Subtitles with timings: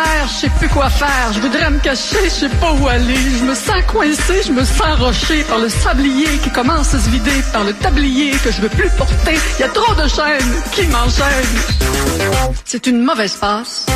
[0.00, 1.32] Tabonnaire, je sais plus quoi faire.
[1.32, 3.14] Je voudrais me cacher, je sais pas où aller.
[3.38, 7.10] Je me sens coincé, je me sens roché par le sablier qui commence à se
[7.10, 9.36] vider, par le tablier que je veux plus porter.
[9.58, 11.58] Il y a trop de chaînes qui m'enchaînent.
[12.64, 13.86] C'est une mauvaise passe,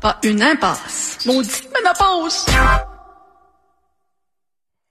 [0.00, 1.18] pas une impasse.
[1.26, 2.44] Maudite ménopause.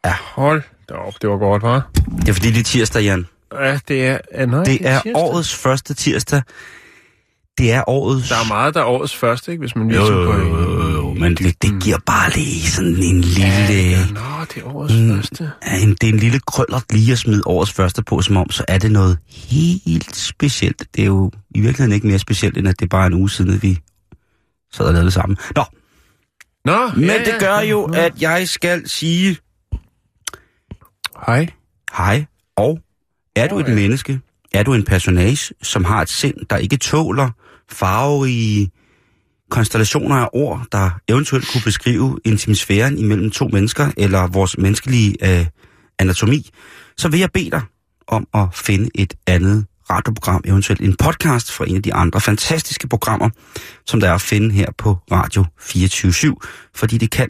[0.06, 1.82] Ja, hold da op, det var godt, hva'?
[2.22, 3.28] Det er fordi, det er tirsdag, Jan.
[3.54, 4.18] Ja, det er...
[4.34, 5.16] Ja, nej, Det er tirsdag.
[5.16, 6.42] årets første tirsdag.
[7.58, 8.30] Det er årets...
[8.30, 9.62] Der er meget, der er årets første, ikke?
[9.62, 12.62] Hvis man Jo, lige jo, på jo, jo, jo, men det, det giver bare lige
[12.68, 13.74] sådan en lille...
[13.74, 15.16] Ja, nå, det er årets Mm.
[15.16, 15.52] første.
[15.68, 18.50] Ja, en, det er en lille krøllert lige at smide årets første på, som om,
[18.52, 20.84] så er det noget helt specielt.
[20.96, 23.30] Det er jo i virkeligheden ikke mere specielt, end at det er bare en uge
[23.30, 23.80] siden, at vi
[24.74, 25.38] sad og lavede det sammen.
[25.56, 25.64] Nå,
[26.66, 27.38] Nå, men ja, det ja.
[27.40, 29.38] gør jo, at jeg skal sige
[31.26, 31.48] Hej.
[31.98, 32.80] hej, og
[33.36, 33.74] er du Åh, et ja.
[33.76, 34.20] menneske?
[34.54, 37.30] Er du en personage, som har et sind, der ikke tåler
[37.70, 38.72] farverige
[39.50, 45.46] konstellationer af ord, der eventuelt kunne beskrive intimsfæren imellem to mennesker, eller vores menneskelige øh,
[46.00, 46.50] anatomi,
[46.98, 47.62] så vil jeg bede dig
[48.08, 52.88] om at finde et andet radioprogram, eventuelt en podcast fra en af de andre fantastiske
[52.88, 53.30] programmer,
[53.86, 56.36] som der er at finde her på Radio 24
[56.76, 57.30] fordi det kan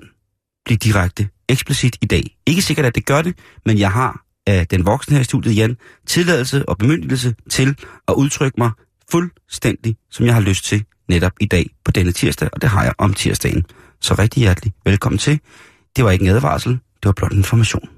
[0.66, 2.38] blive direkte eksplicit i dag.
[2.48, 5.58] Ikke sikkert, at det gør det, men jeg har af den voksne her i studiet,
[5.58, 7.76] Jan, tilladelse og bemyndigelse til
[8.08, 8.72] at udtrykke mig
[9.12, 12.84] fuldstændig, som jeg har lyst til netop i dag på denne tirsdag, og det har
[12.84, 13.66] jeg om tirsdagen.
[14.02, 15.40] Så rigtig hjertelig velkommen til.
[15.96, 17.90] Det var ikke en advarsel, det var blot en information.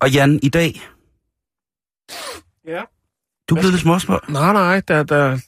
[0.00, 0.80] Og Jan, i dag,
[2.66, 2.82] Ja.
[3.48, 4.18] du er blevet lidt småspør.
[4.28, 5.02] Nej, nej, der...
[5.02, 5.38] der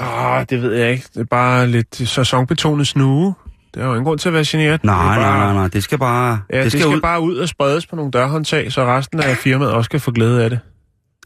[0.00, 1.04] Åh, det ved jeg ikke.
[1.14, 3.34] Det er bare lidt sæsonbetonet snue.
[3.74, 4.84] Det er jo ingen grund til at være generet.
[4.84, 6.40] Nej, er nej, bare, nej, nej, det skal bare...
[6.52, 6.92] Ja, det, det skal, ud.
[6.92, 10.10] skal bare ud og spredes på nogle dørhåndtag, så resten af firmaet også kan få
[10.10, 10.60] glæde af det.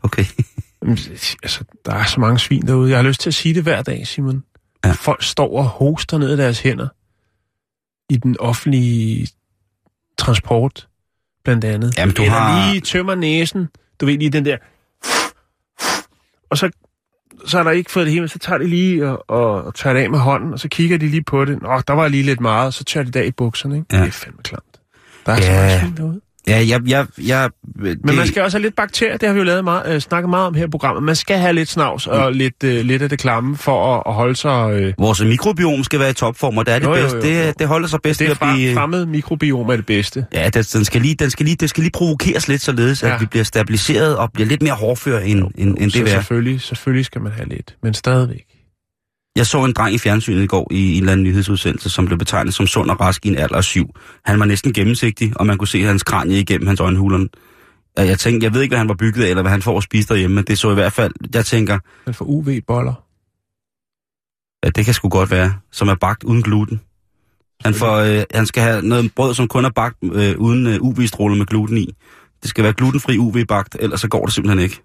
[0.03, 0.25] Okay.
[0.83, 0.99] Jamen,
[1.43, 2.91] Altså, der er så mange svin derude.
[2.91, 4.45] Jeg har lyst til at sige det hver dag, Simon.
[4.85, 4.93] Ja.
[4.93, 6.89] Folk står og hoster ned i deres hænder
[8.11, 9.29] i den offentlige
[10.19, 10.89] transport,
[11.45, 11.99] blandt andet.
[11.99, 13.69] Jamen, du Eller har- lige tømmer næsen.
[14.01, 14.57] Du ved lige den der...
[16.51, 16.71] Og så,
[17.47, 19.95] så har der ikke fået det hele, så tager de lige og, og, og tørrer
[19.95, 21.63] det af med hånden, og så kigger de lige på det.
[21.63, 23.87] Nå, der var lige lidt meget, så tørrer de det af i bukserne, ikke?
[23.93, 24.01] Ja.
[24.01, 24.65] Det er fandme klamt.
[25.27, 25.61] Der er så Ja.
[25.67, 26.21] mange svin derude.
[26.49, 26.81] Ja, jeg...
[26.89, 27.51] jeg, jeg
[27.83, 30.01] det, Men man skal også have lidt bakterier, det har vi jo lavet meget, øh,
[30.01, 31.03] snakket meget om her i programmet.
[31.03, 34.15] Man skal have lidt snavs og lidt, øh, lidt af det klamme for at, at
[34.15, 34.73] holde sig...
[34.81, 37.19] Øh, Vores mikrobiom skal være i topform, og det er det Jo, jo, bedste.
[37.29, 37.47] jo, jo.
[37.47, 38.75] Det, det holder sig bedst det ved er at blive...
[38.75, 40.27] fremmed mikrobiom er det bedste.
[40.33, 43.15] Ja, det, den skal lige, den skal lige, det skal lige provokeres lidt således, ja.
[43.15, 46.11] At vi bliver stabiliseret og bliver lidt mere hårdfør, end, end, end så det er.
[46.11, 48.45] selvfølgelig, selvfølgelig skal man have lidt, men stadigvæk.
[49.37, 52.19] Jeg så en dreng i fjernsynet i går i en eller anden nyhedsudsendelse, som blev
[52.19, 53.87] betegnet som sund og rask i en alder af syv.
[54.25, 57.29] Han var næsten gennemsigtig, og man kunne se hans kranie igennem hans øjenhulen.
[57.97, 59.77] Og Jeg tænkte, jeg ved ikke, hvad han var bygget af, eller hvad han får
[59.77, 62.95] at spise derhjemme, men det så i hvert fald, jeg tænker, Man får UV-boller.
[64.65, 66.81] Ja, det kan sgu godt være, som er bagt uden gluten.
[67.65, 70.77] Han, får, øh, han skal have noget brød, som kun er bagt øh, uden øh,
[70.81, 71.95] UV-stråler med gluten i.
[72.43, 74.83] Det skal være glutenfri UV-bagt, ellers så går det simpelthen ikke.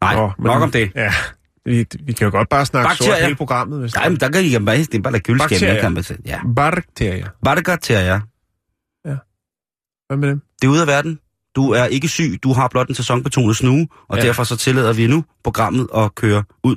[0.00, 0.92] Nej, Nå, men- nok om det.
[0.94, 1.12] Ja,
[1.64, 3.14] vi, vi kan jo godt bare snakke Bakterier.
[3.14, 3.80] sort hele programmet.
[3.80, 5.50] Hvis Nej, men der kan I bare, det er bare lade køleskabet.
[5.60, 5.80] Bakterier.
[5.80, 6.18] Kan man sige.
[6.26, 6.40] Ja.
[6.56, 7.28] Bakterier.
[7.44, 8.20] Bakterier.
[10.08, 10.40] Hvad med dem?
[10.60, 11.18] Det er ude af verden.
[11.56, 14.22] Du er ikke syg, du har blot en sæsonbetonet snue, og ja.
[14.22, 14.26] Ja.
[14.26, 16.76] derfor så tillader vi nu programmet at køre ud,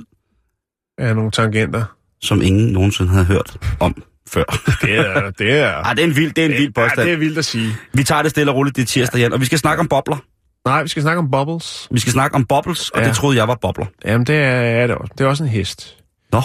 [0.98, 1.84] Er nogle tangenter?
[2.20, 4.44] som ingen nogensinde havde hørt om før.
[4.82, 5.30] Det er...
[5.30, 7.06] Det er, Ej, det er en vild, det er en vild ja, påstand.
[7.06, 7.72] det er vildt at sige.
[7.92, 9.88] Vi tager det stille og roligt, det er tirsdag, Jan, og vi skal snakke om
[9.88, 10.16] bobler.
[10.68, 11.88] Nej, vi skal snakke om bubbles.
[11.90, 13.08] Vi skal snakke om bobbles, og Ja.
[13.08, 13.86] det troede jeg var bobler.
[14.04, 15.12] Jamen, det er, er det også.
[15.18, 15.96] Det er også en hest.
[16.32, 16.42] Nå,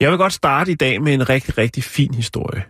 [0.00, 2.62] Jeg vil godt starte i dag med en rigtig, rigtig fin historie,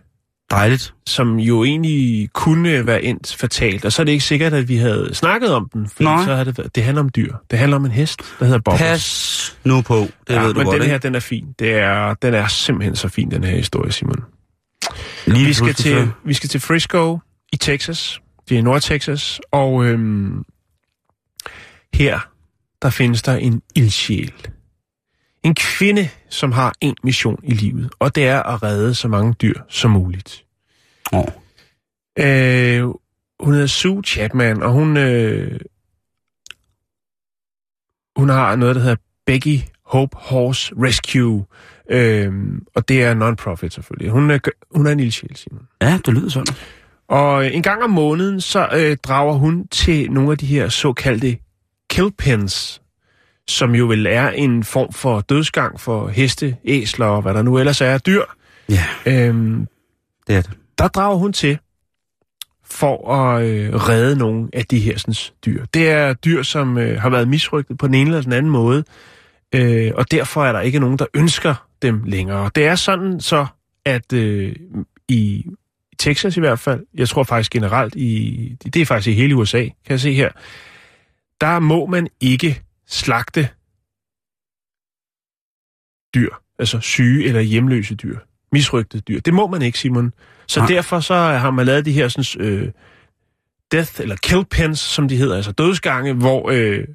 [0.51, 0.93] dejligt.
[1.07, 3.85] som jo egentlig kunne være endt fatalt.
[3.85, 6.25] Og så er det ikke sikkert, at vi havde snakket om den, for Nej.
[6.25, 7.35] så havde det, været- det handler om dyr.
[7.51, 8.81] Det handler om en hest, der hedder Bubbles.
[8.81, 9.95] Pas nu på,
[10.27, 10.91] det ja, ved du men godt, den ikke?
[10.91, 11.45] her, den er fin.
[11.59, 14.23] Det er, den er simpelthen så fin, den her historie, Simon.
[15.25, 17.19] Lige Vi skal, til, vi skal til Frisco
[17.53, 18.21] i Texas.
[18.49, 19.39] Det er Nord-Texas.
[19.51, 20.43] Og øhm,
[21.93, 22.31] her,
[22.81, 24.33] der findes der en ildsjæl.
[25.43, 29.33] En kvinde, som har en mission i livet, og det er at redde så mange
[29.33, 30.45] dyr som muligt.
[31.13, 31.25] Åh,
[32.19, 32.83] Øh,
[33.39, 35.59] hun hedder Sue Chapman, og hun, øh,
[38.15, 38.95] hun har noget, der hedder
[39.25, 41.45] Becky Hope Horse Rescue,
[41.89, 42.33] øh,
[42.75, 44.11] og det er non-profit selvfølgelig.
[44.11, 44.39] Hun er,
[44.75, 45.67] hun er en ildsjæl, Simon.
[45.81, 46.55] Ja, det lyder sådan.
[47.07, 50.69] Og øh, en gang om måneden, så øh, drager hun til nogle af de her
[50.69, 51.37] såkaldte
[51.91, 52.81] killpens,
[53.47, 57.57] som jo vel er en form for dødsgang for heste, æsler og hvad der nu
[57.57, 58.21] ellers er af dyr.
[58.69, 59.67] Ja, Øhm,
[60.27, 60.51] det er det.
[60.77, 61.57] der drager hun til
[62.65, 65.15] for at øh, redde nogle af de her sådan,
[65.45, 65.65] dyr.
[65.73, 68.83] Det er dyr, som øh, har været misrygtet på den ene eller den anden måde,
[69.55, 72.51] øh, og derfor er der ikke nogen, der ønsker dem længere.
[72.55, 73.45] Det er sådan så,
[73.85, 74.55] at øh,
[75.07, 75.45] i
[75.99, 79.61] Texas i hvert fald, jeg tror faktisk generelt, i, det er faktisk i hele USA,
[79.61, 80.29] kan jeg se her,
[81.41, 83.49] der må man ikke slagte
[86.15, 86.29] dyr,
[86.59, 88.17] altså syge eller hjemløse dyr,
[88.51, 89.19] misrygtede dyr.
[89.19, 90.13] Det må man ikke, Simon.
[90.47, 90.67] Så Nej.
[90.67, 92.71] derfor så har man lavet de her sådan, øh,
[93.71, 96.87] death eller kill pens, som de hedder, altså dødsgange, hvor øh,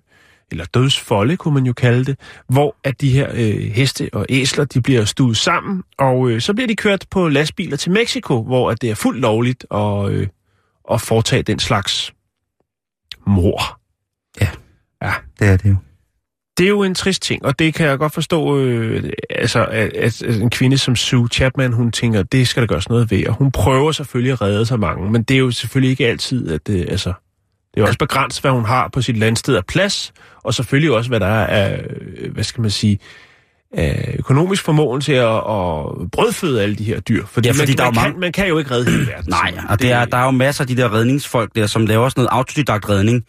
[0.50, 4.64] eller dødsfolde, kunne man jo kalde det, hvor at de her øh, heste og æsler,
[4.64, 8.70] de bliver stuet sammen, og øh, så bliver de kørt på lastbiler til Mexico, hvor
[8.70, 10.28] at det er fuldt lovligt at, øh,
[10.92, 12.14] at foretage den slags
[13.26, 13.80] mor.
[15.02, 15.12] Ja.
[15.40, 15.76] Det er det jo.
[16.58, 19.92] det er jo en trist ting, og det kan jeg godt forstå, øh, altså, at,
[19.92, 23.34] at en kvinde som Sue Chapman, hun tænker, det skal der gøres noget ved, og
[23.34, 26.66] hun prøver selvfølgelig at redde så mange, men det er jo selvfølgelig ikke altid, at
[26.66, 27.12] det, altså,
[27.74, 30.12] det er også begrænset, hvad hun har på sit landsted af plads,
[30.44, 31.84] og selvfølgelig også, hvad der er af,
[32.18, 32.98] øh, hvad skal man sige,
[33.72, 37.26] af økonomisk formåen til at, at brødføde alle de her dyr.
[37.26, 38.90] Fordi, Ja, fordi man, der er man, jo kan, mange- man kan jo ikke redde
[38.90, 39.30] hele verden.
[39.30, 42.08] Nej, og det er, der er jo masser af de der redningsfolk der, som laver
[42.08, 43.24] sådan noget autodidakt redning,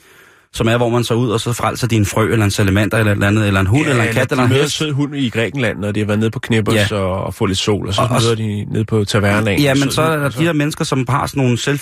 [0.57, 2.98] som er, hvor man så ud, og så frelser de en frø, eller en salamander,
[2.98, 4.75] eller et eller andet, eller en hund, ja, eller en kat, eller møder en hest.
[4.75, 6.98] sød hund i Grækenland, når de har været nede på Knippers Ja.
[6.98, 9.62] og, og få lidt sol, og så møder de nede på tavernaen.
[9.62, 11.80] Ja, en men så er der de der mennesker, som har sådan nogle selv,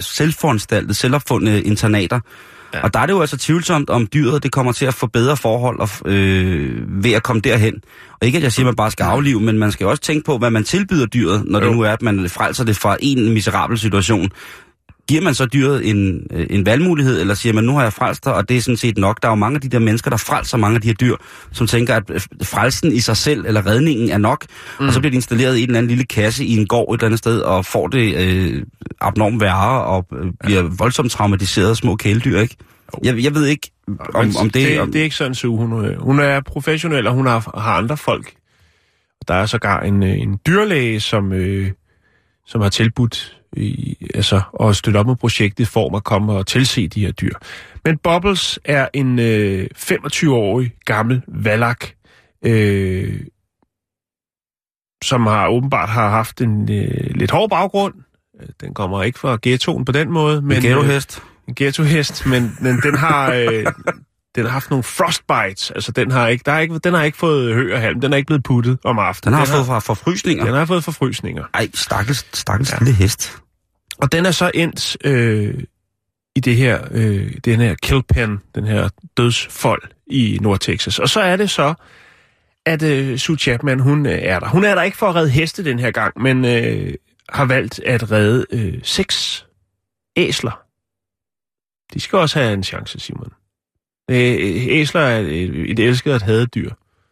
[0.00, 2.20] selvforanstaltede, selvopfundne internater.
[2.74, 2.82] Ja.
[2.82, 5.36] Og der er det jo altså tvivlsomt, om dyret det kommer til at få bedre
[5.36, 7.74] forhold og, øh, ved at komme derhen.
[8.20, 10.24] Og ikke at jeg siger, at man bare skal aflive, men man skal også tænke
[10.24, 11.66] på, hvad man tilbyder dyret, når jo.
[11.66, 14.30] det nu er, at man frelser det fra en miserabel situation.
[15.08, 18.24] Giver man så dyret en, øh, en valgmulighed, eller siger man, nu har jeg frelst
[18.24, 19.22] dig, og det er sådan set nok.
[19.22, 21.16] Der er jo mange af de der mennesker, der frelser mange af de her dyr,
[21.52, 24.44] som tænker, at øh, frelsen i sig selv, eller redningen er nok,
[24.80, 24.86] mm.
[24.86, 26.98] og så bliver de installeret i en eller anden lille kasse i en gård et
[26.98, 28.62] eller andet sted, og får det øh,
[29.00, 30.68] abnormt værre, og øh, bliver ja.
[30.78, 32.56] voldsomt traumatiseret af små kæledyr, ikke?
[33.04, 33.70] Jeg, jeg ved ikke,
[34.14, 34.68] om, Men om det...
[34.68, 35.56] det, om, det er ikke sådan, Sue.
[35.56, 38.32] Hun, hun er professionel, og hun har, har andre folk.
[39.28, 41.70] Der er sågar en, en dyrlæge, som, øh,
[42.46, 46.32] som har tilbudt i, altså, at støtte op med projektet i form af at komme
[46.32, 47.34] og tilse de her dyr.
[47.84, 51.86] Men Bubbles er en øh, 25-årig gammel valak,
[52.44, 53.20] øh,
[55.04, 57.94] som har åbenbart har haft en øh, lidt hård baggrund.
[58.42, 60.42] Øh, Den kommer ikke fra ghettoen på den måde.
[60.42, 61.22] Men, en øh, ghettohest.
[61.48, 63.32] en ghettohest, men, men den har...
[63.32, 63.66] Øh,
[64.36, 67.18] den har haft nogle frostbites, altså den har ikke, der er ikke, den har ikke
[67.18, 69.32] fået hø og halm, den er ikke blevet puttet om aftenen.
[69.32, 70.44] Den har den fået forfrysninger.
[70.44, 71.44] den har fået forfrysninger.
[71.54, 72.78] Ej, stakkels, stakkels ja.
[72.78, 73.36] lille hest.
[73.98, 75.64] Og den er så endt øh,
[76.36, 80.98] i det her, øh, den her killpen, den her dødsfold i Nordtexas.
[80.98, 81.74] Og så er det så,
[82.66, 84.48] at øh, Sue Chapman, hun øh, er der.
[84.48, 86.94] Hun er der ikke for at redde heste den her gang, men øh,
[87.28, 89.46] har valgt at redde øh, seks
[90.16, 90.62] æsler.
[91.94, 93.32] De skal også have en chance, Simon.
[94.10, 94.16] Øh,
[94.68, 96.70] æsler er et, et elsket at have dyr.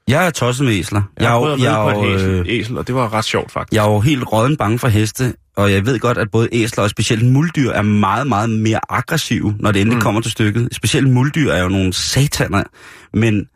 [0.08, 1.02] Jeg er tosset med æsler.
[1.20, 3.24] Jeg har prøvet at jeg, ride på jeg, et øh, æsel, og det var ret
[3.24, 3.76] sjovt faktisk.
[3.76, 6.84] Jeg er jo helt råden bange for heste, og jeg ved godt, at både æsler
[6.84, 9.98] og specielt muldyr er meget, meget mere aggressive, når det endelig mm.
[9.98, 10.02] Mm.
[10.02, 10.68] kommer til stykket.
[10.72, 12.64] Specielt muldyr er jo nogle sataner,
[13.12, 13.48] men,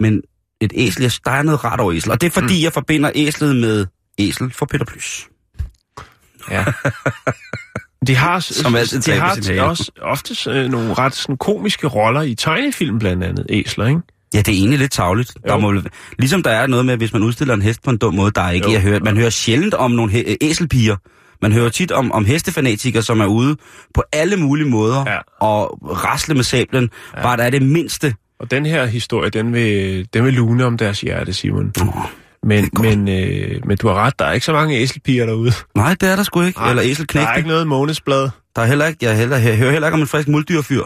[0.00, 0.22] men
[0.60, 2.10] et æsel, jeg- der er noget ret over æsel.
[2.10, 2.62] Og det er fordi, mm.
[2.62, 3.86] jeg forbinder æslet med
[4.18, 5.28] æsel for Peter Plys.
[6.50, 6.64] Ja.
[8.06, 12.34] De har, Som altid de har også ofte øh, nogle ret sådan, komiske roller i
[12.34, 14.00] tegnefilm, blandt andet æsler, ikke?
[14.36, 15.34] Ja, det er egentlig lidt tavligt.
[15.48, 15.74] Der må,
[16.18, 18.40] ligesom der er noget med, hvis man udstiller en hest på en dum måde, der
[18.42, 18.72] er ikke, Jo.
[18.72, 20.96] jeg hører, man hører sjældent om nogle øh, æselpiger.
[21.42, 23.56] Man hører tit om, om hestefanatikere, som er ude
[23.94, 25.18] på alle mulige måder Ja.
[25.46, 27.22] og rasle med sablen, ja.
[27.22, 28.14] bare der er det mindste.
[28.40, 31.72] Og den her historie, den vil, den vil lune om deres hjerte, Simon.
[31.80, 31.88] Oh,
[32.42, 35.52] Men, men, øh, men du har ret, der er ikke så mange æselpiger derude.
[35.74, 36.58] nej, det er der sgu ikke.
[36.58, 37.28] Nej, Eller Der æselknægte.
[37.30, 38.28] er ikke noget månedsblad.
[38.56, 40.82] Der er heller ikke, jeg, heller, jeg hører heller ikke om en frisk muldyrfyr.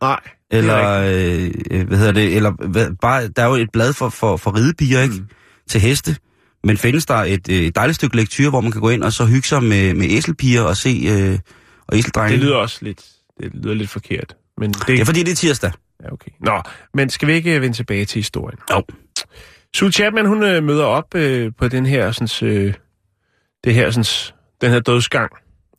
[0.00, 1.72] Nej, Eller, rigtigt.
[1.72, 4.56] øh, hvad hedder det, eller hvad, bare, der er jo et blad for, for, for
[4.56, 5.14] ridepiger, ikke?
[5.14, 5.26] Mm.
[5.68, 6.16] Til heste.
[6.64, 9.12] Men findes der et, øh, et dejligt stykke lektyr, hvor man kan gå ind og
[9.12, 11.38] så hygge sig med, med æselpiger og se øh,
[11.88, 12.32] og æseldrenge?
[12.32, 13.04] Det lyder også lidt,
[13.40, 14.36] det lyder lidt forkert.
[14.58, 15.72] Men det, Det er fordi, det er tirsdag.
[16.04, 16.30] Ja, okay.
[16.40, 16.62] Nå,
[16.94, 18.58] men skal vi ikke øh, vende tilbage til historien?
[18.70, 18.82] Jo.
[19.76, 22.74] Sue Chapman, hun øh, møder op øh, på den her, sådan, øh,
[23.64, 24.04] det her, sådan,
[24.60, 25.30] den her dødsgang.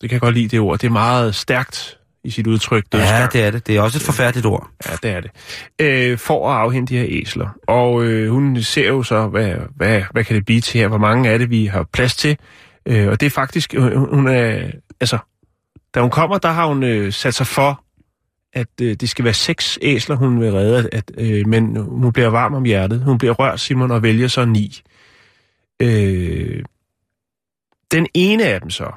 [0.01, 0.79] Det kan jeg godt lide, det ord.
[0.79, 3.19] Det er meget stærkt i sit udtryk, dødsgang.
[3.19, 3.67] Ja, det er det.
[3.67, 4.69] Det er også et forfærdeligt ord.
[4.85, 5.31] Ja, det er det.
[5.79, 7.49] Øh, for at afhente de her æsler.
[7.67, 10.87] Og øh, hun ser jo så, hvad, hvad, hvad kan det blive til her?
[10.87, 12.37] Hvor mange er det, vi har plads til?
[12.85, 14.71] Øh, og det er faktisk, hun hun er
[15.01, 15.17] altså,
[15.93, 17.83] da hun kommer, der har hun øh, sat sig for,
[18.53, 22.29] at øh, det skal være seks æsler, hun vil redde, at, øh, men hun bliver
[22.29, 23.01] varm om hjertet.
[23.01, 24.81] Hun bliver rørt, Simon, og vælger så ni.
[25.81, 26.63] Øh,
[27.91, 28.91] den ene af dem så,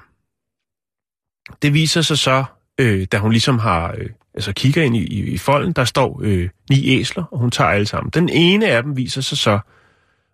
[1.62, 2.44] det viser sig så,
[2.80, 6.20] øh, da hun ligesom har, øh, altså kigger ind i, i, i folden, der står
[6.24, 8.10] øh, ni æsler, og hun tager alle sammen.
[8.10, 9.58] Den ene af dem viser sig så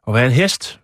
[0.09, 0.81] at være en hest.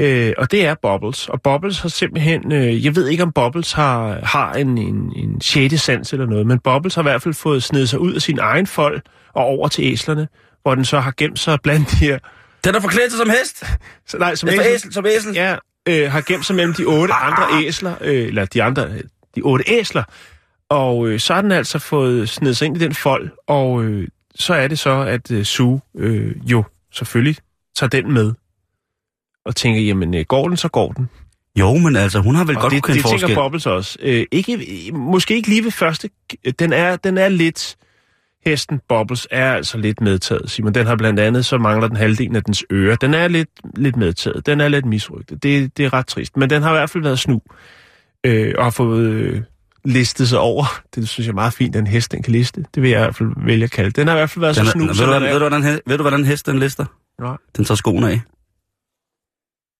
[0.00, 1.28] Øh, og det er Bobbles.
[1.28, 5.40] Og Bobbles har simpelthen, øh, jeg ved ikke om Bobbles har, har en, en, en
[5.40, 8.22] sjette sans eller noget, men Bobbles har i hvert fald fået snedet sig ud af
[8.22, 9.00] sin egen fold
[9.34, 10.28] og over til æslerne,
[10.62, 12.18] hvor den så har gemt sig blandt de her...
[12.64, 13.64] Den er forklædt sig som hest.
[14.06, 15.34] Så, nej, som æsel, æsel, som æsel.
[15.34, 15.56] Ja,
[15.88, 18.88] øh, har gemt sig mellem de otte andre æsler, øh, eller de andre,
[19.36, 20.02] de otte æsler,
[20.68, 24.08] og øh, så har den altså fået snedet sig ind i den fold, og øh,
[24.34, 27.36] så er det så, at øh, Sue øh, jo selvfølgelig
[27.76, 28.32] tager den med,
[29.44, 31.08] og tænker, jamen øh, går den, så går den.
[31.58, 33.34] Jo, men altså, hun har vel Og godt det, kunne kende det tænker forskel.
[33.34, 33.98] Bobbles også.
[34.02, 36.10] Øh, ikke, måske ikke lige ved første,
[36.58, 37.76] den er, den er lidt,
[38.46, 40.74] hesten Bobbles er altså lidt medtaget, Simon.
[40.74, 42.96] Den har blandt andet, så mangler den halvdelen af dens øre.
[43.00, 44.46] Den er lidt, lidt medtaget.
[44.46, 45.42] Den er lidt misrygtet.
[45.42, 46.36] Det, det er ret trist.
[46.36, 47.42] Men den har i hvert fald været snu.
[48.26, 49.42] Øh, og har fået øh,
[49.84, 50.80] listet sig over.
[50.94, 52.64] Det synes jeg er meget fint, at en hest den kan liste.
[52.74, 53.90] Det vil jeg i hvert fald vælge at kalde.
[53.90, 55.62] Den har i hvert fald været Den så er, snu, ved, du, ved, du, hvordan,
[55.62, 56.84] he- ved du, hvordan hest den lister?
[57.20, 57.36] Nej.
[57.56, 58.20] Den tager skoene af.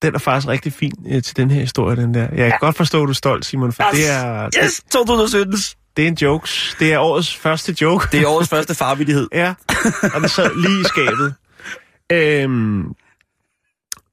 [0.03, 2.21] den er faktisk rigtig fin øh, til den her historie, den der.
[2.35, 5.55] Jeg kan godt forstå, at du er stolt, Simon, for det er, Yes, 2017.
[5.97, 6.77] det er en jokes.
[6.79, 8.09] Det er årets første joke.
[8.13, 9.29] Det er årets første farvidighed.
[9.35, 9.55] Ja,
[10.15, 11.35] og den sad lige i skabet.
[12.13, 12.95] Øhm,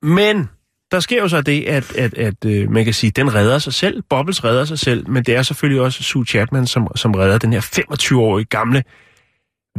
[0.01, 0.49] men
[0.91, 3.73] der sker jo så det, at, at, at øh, man kan sige, den redder sig
[3.73, 4.03] selv.
[4.09, 7.53] Bobbles redder sig selv, men det er selvfølgelig også Sue Chapman, som, som redder den
[7.53, 8.83] her 25-årige gamle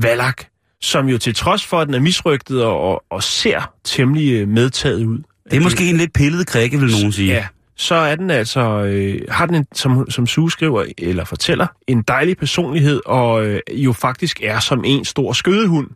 [0.02, 0.44] Valak,
[0.80, 5.04] som jo til trods for, at den er misrygtet og, og, ser temmelig øh, medtaget
[5.04, 5.18] ud.
[5.50, 7.32] Det er måske en lidt pillet krikke, vil nogen sige.
[7.32, 7.46] Ja,
[7.76, 12.02] så er den altså, øh, har den, en, som, som Sue skriver, eller fortæller, en
[12.02, 15.88] dejlig personlighed, og øh, jo faktisk er som en stor skødehund.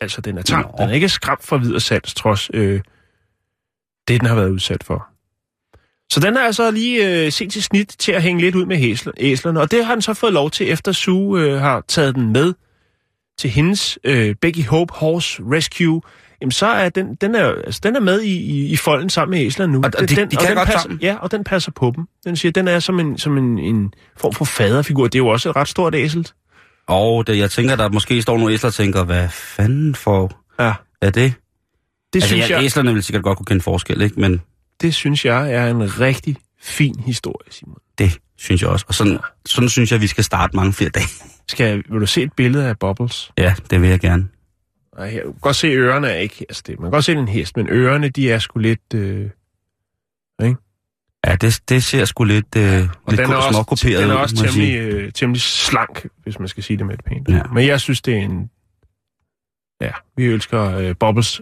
[0.00, 0.66] Altså, den er tam.
[0.78, 2.80] Den er ikke skræmt for videre sans, trods øh,
[4.08, 5.06] det, den har været udsat for.
[6.12, 8.76] Så den har altså lige øh, set til snit til at hænge lidt ud med
[8.76, 12.14] hæsler, æslerne, og det har den så fået lov til, efter Sue øh, har taget
[12.14, 12.54] den med
[13.38, 16.02] til hendes øh, Becky Hope Horse Rescue.
[16.40, 19.38] Jamen, så er den, den, er, altså, den er med i, i, i folden sammen
[19.38, 19.78] med æslerne nu.
[19.78, 20.98] Og- og de- den, de kan den godt passer, sammen.
[21.02, 22.04] Ja, og den passer på dem.
[22.24, 25.04] Den siger, den er som en, som en, en form for faderfigur.
[25.04, 26.28] Det er jo også et ret stort æsel.
[26.86, 30.72] Og det, jeg tænker, der måske står nogle æsler og tænker, hvad fanden for Ja,
[31.02, 31.34] er det?
[32.14, 34.20] Det altså, synes jeg, jeg, æslerne vil sikkert godt kunne kende forskel, ikke?
[34.20, 34.40] Men
[34.80, 37.76] det synes jeg er en rigtig fin historie, Simon.
[37.98, 38.84] det synes jeg også.
[38.88, 41.06] Og sådan, sådan synes jeg, vi skal starte mange flere dage.
[41.48, 43.32] Skal, vil du se et billede af Bubbles?
[43.38, 44.28] Ja, det vil jeg gerne.
[44.98, 46.46] Nej, du kan godt se, at ørerne er ikke...
[46.48, 48.94] Altså det, man kan godt se, en hest, men ørerne, de er sgu lidt...
[48.94, 49.30] Øh,
[51.26, 54.14] Ja, det, det ser sgu lidt, øh, og lidt den er også, småkopieret den er
[54.14, 57.28] også jeg temmelig, øh, temmelig slank, hvis man skal sige det med et pænt.
[57.28, 57.42] Ja.
[57.54, 58.50] Men jeg synes, det er en...
[59.80, 61.40] Ja, vi ønsker øh, Bubbles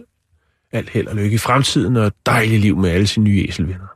[0.73, 3.87] alt held og lykke i fremtiden, og et dejligt liv med alle sine nye æselvenner.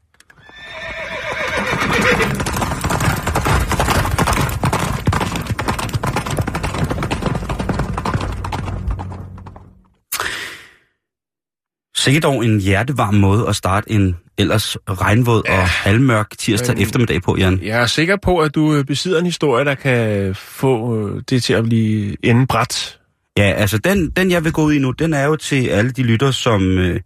[11.98, 17.22] Sikkert dog en hjertevarm måde at starte en ellers regnvåd og halvmørk tirsdag Men- eftermiddag
[17.22, 17.60] på, Jan.
[17.64, 21.44] Jeg er sikker på, at du øh, besidder en historie, der kan få øh, det
[21.44, 23.00] til at blive enden bræt.
[23.38, 25.92] Ja, altså den, den jeg vil gå ud i nu, den er jo til alle
[25.92, 27.02] de lytter, som, øh,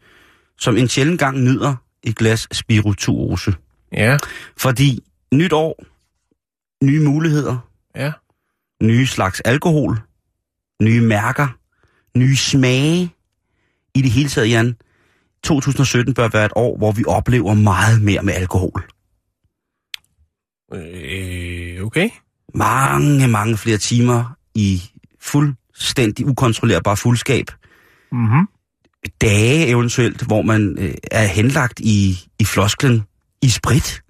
[0.59, 3.53] som en sjældent gang nyder et glas spirituose.
[3.93, 4.17] Ja,
[4.57, 5.83] Fordi nyt år,
[6.83, 7.57] nye muligheder,
[7.95, 8.11] ja.
[8.83, 9.99] nye slags alkohol,
[10.81, 11.47] nye mærker,
[12.17, 13.13] nye smage.
[13.95, 14.75] I det hele taget, Jan,
[15.43, 18.83] 2017 bør være et år, hvor vi oplever meget mere med alkohol.
[20.73, 22.09] Øh, okay.
[22.53, 24.81] Mange, mange flere timer i
[25.75, 27.45] fuldstændig ukontrollerbar fuldskab.
[28.11, 28.47] Mm-hmm.
[29.21, 33.03] Dage eventuelt, hvor man øh, er henlagt i, i flosklen
[33.41, 34.01] i sprit.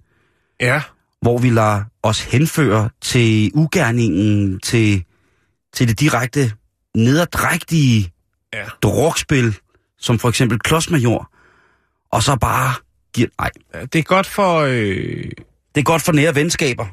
[0.60, 0.82] Ja,
[1.22, 5.04] hvor vi lader os henføre til ugerningen, til,
[5.74, 6.52] til det direkte
[6.96, 8.08] nederdrægtige
[8.54, 8.64] Ja.
[8.82, 9.56] drukspil,
[9.98, 11.30] som for eksempel klodsmajor,
[12.10, 12.74] og så bare
[13.14, 13.28] giver...
[13.40, 14.60] Nej, Ja, det er godt for...
[14.60, 15.30] Øh,
[15.74, 16.86] det er godt for nære venskaber.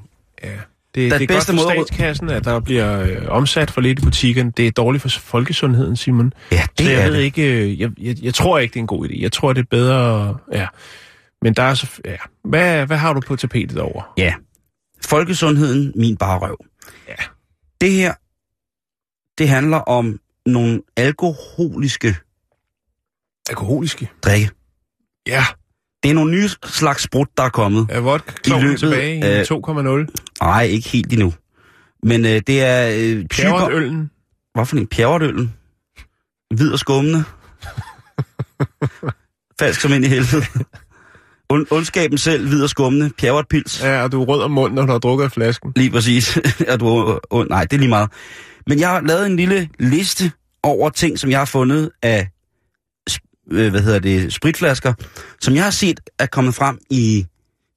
[0.44, 0.58] ja,
[0.96, 3.72] det, det er Den godt bedste for måde at- statskassen, at der bliver øh, omsat
[3.72, 4.52] for lidt i butikken.
[4.52, 6.34] Det er dårligt for folkesundheden, Simon.
[6.52, 7.24] Ja, det så jeg er ved det.
[7.24, 7.44] ikke...
[7.64, 9.22] øh, Jeg, jeg, jeg tror ikke, det er en god idé.
[9.22, 10.38] Jeg tror, det er bedre...
[10.54, 10.68] Ja.
[11.42, 11.88] Men der er så...
[12.06, 12.16] Ja.
[12.44, 14.14] Hvad, hvad har du på tapetet over?
[14.18, 14.34] Ja.
[15.06, 16.58] Folkesundheden, min bare røv.
[17.08, 17.16] Ja.
[17.82, 18.14] Det her,
[19.38, 22.16] det handler om nogle alkoholiske
[23.50, 24.10] Alkoholiske.
[24.24, 24.50] drikke.
[25.28, 25.44] Ja.
[26.04, 27.88] Det er nogle nye slags sprut, der er kommet.
[27.90, 28.32] Er vodka
[28.78, 30.08] tilbage i af- 2,0?
[30.42, 31.34] Nej, ikke helt endnu.
[32.04, 32.90] Men øh, det er...
[33.00, 33.26] Øh.
[33.26, 34.12] Pjerretøllen.
[34.54, 34.88] Hvad for en?
[34.88, 35.54] Pjerretøllen?
[36.56, 37.24] Hvid og skummende?
[39.60, 40.46] Falsk som ind i helvede.
[41.50, 43.84] Und, ondskaben selv, hvid og skummende, pjerretpils.
[43.84, 45.74] Ja, og du er rød om munden, når du har drukket af flasken.
[45.76, 46.38] Lige præcis.
[46.72, 47.50] og du er ond.
[47.50, 48.10] Nej, det er lige meget.
[48.68, 50.32] Men jeg har lavet en lille liste
[50.64, 52.28] over ting, som jeg har fundet af
[53.52, 54.94] øh, hvad hedder det, spritflasker,
[55.42, 57.26] som jeg har set er kommet frem i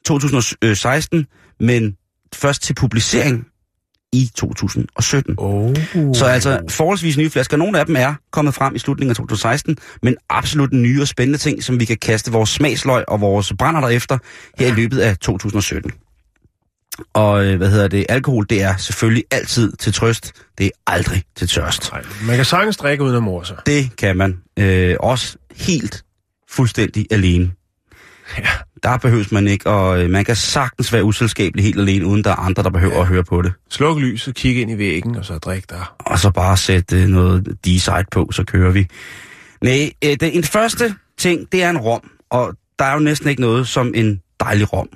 [0.05, 1.27] 2016,
[1.61, 1.97] men
[2.35, 3.47] først til publicering
[4.13, 5.35] i 2017.
[5.39, 5.75] Oh.
[6.15, 7.57] Så altså forholdsvis nye flasker.
[7.57, 11.39] Nogle af dem er kommet frem i slutningen af 2016, men absolut nye og spændende
[11.39, 14.19] ting, som vi kan kaste vores smagsløg og vores brænder efter
[14.59, 15.93] her i løbet af 2017.
[17.13, 18.07] Og øh, hvad hedder det?
[18.09, 20.33] Alkohol, det er selvfølgelig altid til trøst.
[20.59, 21.93] Det er aldrig til tørst.
[21.93, 23.57] Nej, man kan sagtens drikke uden at morde sig.
[23.67, 24.39] Det kan man.
[24.59, 26.05] Øh, også helt
[26.49, 27.51] fuldstændig alene.
[28.39, 28.45] Ja.
[28.83, 32.31] Der behøves man ikke, og øh, man kan sagtens være uselskabelig helt alene, uden der
[32.31, 33.01] er andre, der behøver ja.
[33.01, 33.53] at høre på det.
[33.71, 35.95] Sluk lyset, kig ind i væggen, og så drik der.
[35.99, 38.87] og så bare sætte øh, noget D-side på, så kører vi.
[39.63, 43.29] Nej, øh, det, en første ting, det er en rom, og der er jo næsten
[43.29, 44.89] ikke noget som en dejlig rom.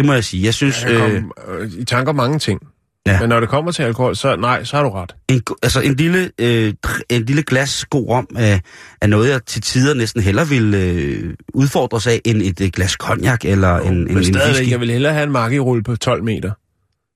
[0.00, 0.44] Det må jeg sige.
[0.44, 1.22] Jeg synes, Jeg øh,
[1.60, 2.60] øh, i tanker mange ting.
[3.06, 3.20] Ja.
[3.20, 5.14] Men når det kommer til alkohol, så nej, så har du ret.
[5.28, 6.74] en, altså en lille, øh,
[7.08, 8.58] en lille glas god rom er,
[9.00, 12.92] er noget, jeg til tider næsten hellere vil øh, udfordres af, end et øh, glas
[12.92, 14.70] cognac eller en, en, Men en whisky.
[14.70, 16.52] jeg vil hellere have en makkerulle på 12 meter.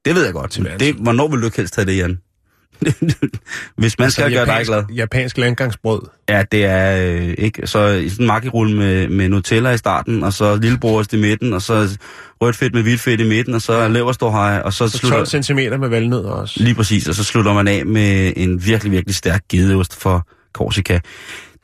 [0.04, 0.50] Det ved jeg godt.
[0.50, 0.70] Til.
[0.80, 2.18] Det, hvornår vil du ikke helst have det, Jan?
[3.78, 4.84] Hvis man skal gøre dig glad.
[4.94, 6.00] Japansk landgangsbrød.
[6.28, 7.66] Ja, det er øh, ikke.
[7.66, 11.52] Så i sådan en makkerulle med, med Nutella i starten, og så lillebrost i midten,
[11.52, 11.96] og så
[12.40, 15.24] rødt fedt med hvidt fedt i midten, og så leverståhej, og så Så slutter...
[15.24, 16.54] 12 cm med valnødder også.
[16.62, 20.98] Lige præcis, og så slutter man af med en virkelig, virkelig stærk gedeost for Korsika.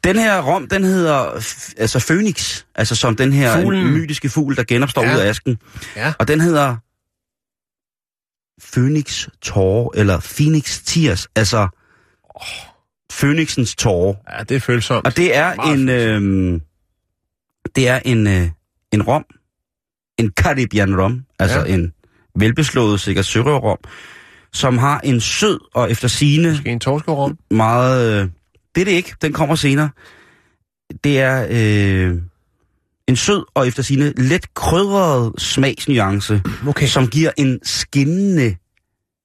[0.05, 1.43] Den her rom, den hedder
[1.79, 3.91] altså Phoenix, altså som den her Fuglen.
[3.93, 5.15] mytiske fugl, der genopstår Ja.
[5.15, 5.59] ud af asken.
[5.97, 6.13] Ja.
[6.19, 6.77] Og den hedder
[8.75, 11.69] Phoenix Tårer, eller Phoenix Tears, altså
[13.19, 14.15] Phoenixens tårer.
[14.39, 15.07] Ja, det er følsomt.
[15.07, 16.61] Og det er Meget en, øh,
[17.77, 18.49] det er en, øh,
[18.93, 19.25] en rom,
[20.19, 21.75] en Caribbean rom, altså Ja.
[21.75, 21.93] en
[22.35, 23.79] velbeslået sikkert sørøverrom,
[24.53, 27.39] som har en sød og efter sine Måske en torskerum.
[27.51, 28.23] meget...
[28.23, 28.29] Øh,
[28.75, 29.91] det er det ikke, den kommer senere.
[31.05, 32.17] Det er øh,
[33.11, 36.87] en sød og efter sine let krydret smagsnuance, Okay.
[36.87, 38.57] som giver en skinnende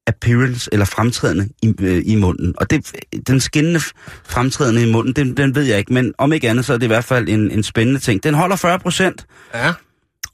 [0.07, 2.53] appearance eller fremtrædende i, øh, i munden.
[2.57, 2.91] Og det,
[3.27, 3.79] den skinnende
[4.23, 6.83] fremtrædende i munden, den, den ved jeg ikke, men om ikke andet, så er det
[6.83, 8.23] i hvert fald en, en spændende ting.
[8.23, 9.73] Den holder 40 procent, Ja.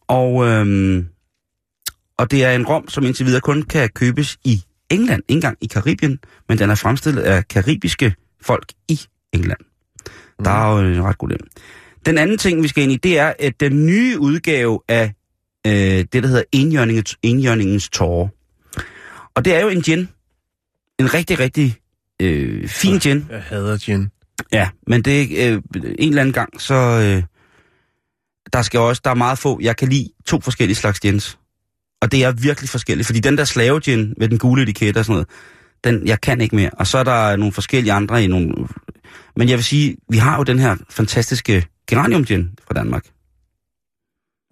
[0.08, 1.06] og, øhm,
[2.18, 5.58] og det er en rom, som indtil videre kun kan købes i England, ikke engang
[5.62, 9.00] i Karibien, men den er fremstillet af karibiske folk i
[9.34, 9.60] England.
[10.40, 10.44] Mm.
[10.46, 11.40] Der er jo en ret god dem.
[12.06, 15.14] Den anden ting, vi skal ind i, det er at den nye udgave af
[15.68, 18.28] øh, det, der hedder enhjørningens, enhjørningens tårer.
[19.36, 20.10] Og det er jo en gin.
[21.00, 21.76] En rigtig, rigtig
[22.22, 23.26] øh, fin gin.
[23.30, 24.10] Jeg hader gin.
[24.52, 25.62] Ja, men det er øh,
[26.00, 27.24] en eller anden gang, så øh,
[28.54, 31.38] der skal også, der er meget få, jeg kan lide to forskellige slags gins.
[32.02, 35.06] Og det er virkelig forskelligt, fordi den der slave gin med den gule etikette og
[35.06, 35.28] sådan noget,
[35.84, 36.70] den, jeg kan ikke mere.
[36.74, 38.54] Og så er der nogle forskellige andre i nogle...
[39.36, 43.06] Men jeg vil sige, vi har jo den her fantastiske geranium gin fra Danmark.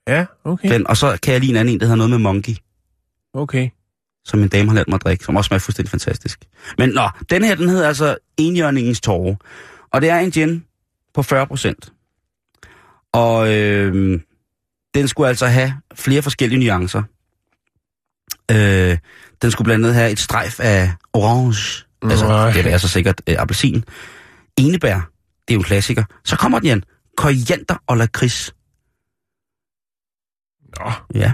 [0.07, 0.73] Ja, okay.
[0.73, 2.53] Den, og så kan jeg lide en anden en, der hedder noget med monkey,
[3.33, 3.69] Okay.
[4.25, 6.39] som min dame har lært mig at drikke, som også smager fuldstændig fantastisk.
[6.77, 9.35] Men nå, den her, den hedder altså enhjørningens tårer.
[9.91, 10.65] Og det er en gin
[11.13, 11.93] på 40 procent.
[13.13, 14.19] Og øh,
[14.93, 17.03] den skulle altså have flere forskellige nuancer.
[18.51, 18.97] Øh,
[19.41, 21.85] den skulle blandt andet have et strejf af orange.
[22.01, 22.51] Altså, Nej.
[22.51, 23.83] det er så sikkert øh, appelsin.
[24.57, 26.03] Enebær, det er jo en klassiker.
[26.25, 26.83] Så kommer den igen.
[27.19, 28.53] Koriander og lakrids.
[30.79, 30.91] Nå.
[31.15, 31.31] Ja.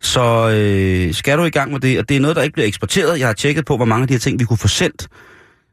[0.00, 2.66] Så øh, skal du i gang med det, og det er noget, der ikke bliver
[2.66, 3.18] eksporteret.
[3.18, 5.08] Jeg har tjekket på, hvor mange af de her ting, vi kunne få sendt,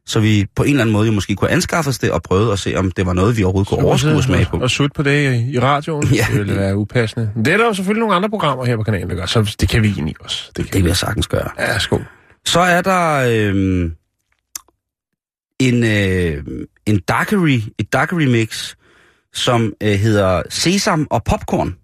[0.05, 2.53] så vi på en eller anden måde jo måske kunne anskaffe os det, og prøve
[2.53, 4.57] at se, om det var noget, vi overhovedet kunne overskue at smage på.
[4.59, 6.07] Og sutte på det i, radioen.
[6.07, 6.25] Ja.
[6.31, 7.31] Det ville være upassende.
[7.35, 9.55] Men Det er der jo selvfølgelig nogle andre programmer her på kanalen, der gør, så
[9.59, 10.51] det kan vi egentlig også.
[10.55, 11.49] Det kan Det vil jeg sagtens gøre.
[11.59, 12.05] Ja, skål.
[12.45, 13.91] Så er der øh,
[15.59, 18.75] en, øh, en daiquiri, et daiquiri mix,
[19.33, 21.75] som øh, hedder sesam og popcorn.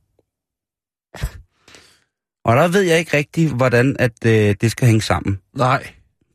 [2.45, 5.39] Og der ved jeg ikke rigtig, hvordan at øh, det skal hænge sammen.
[5.55, 5.87] Nej.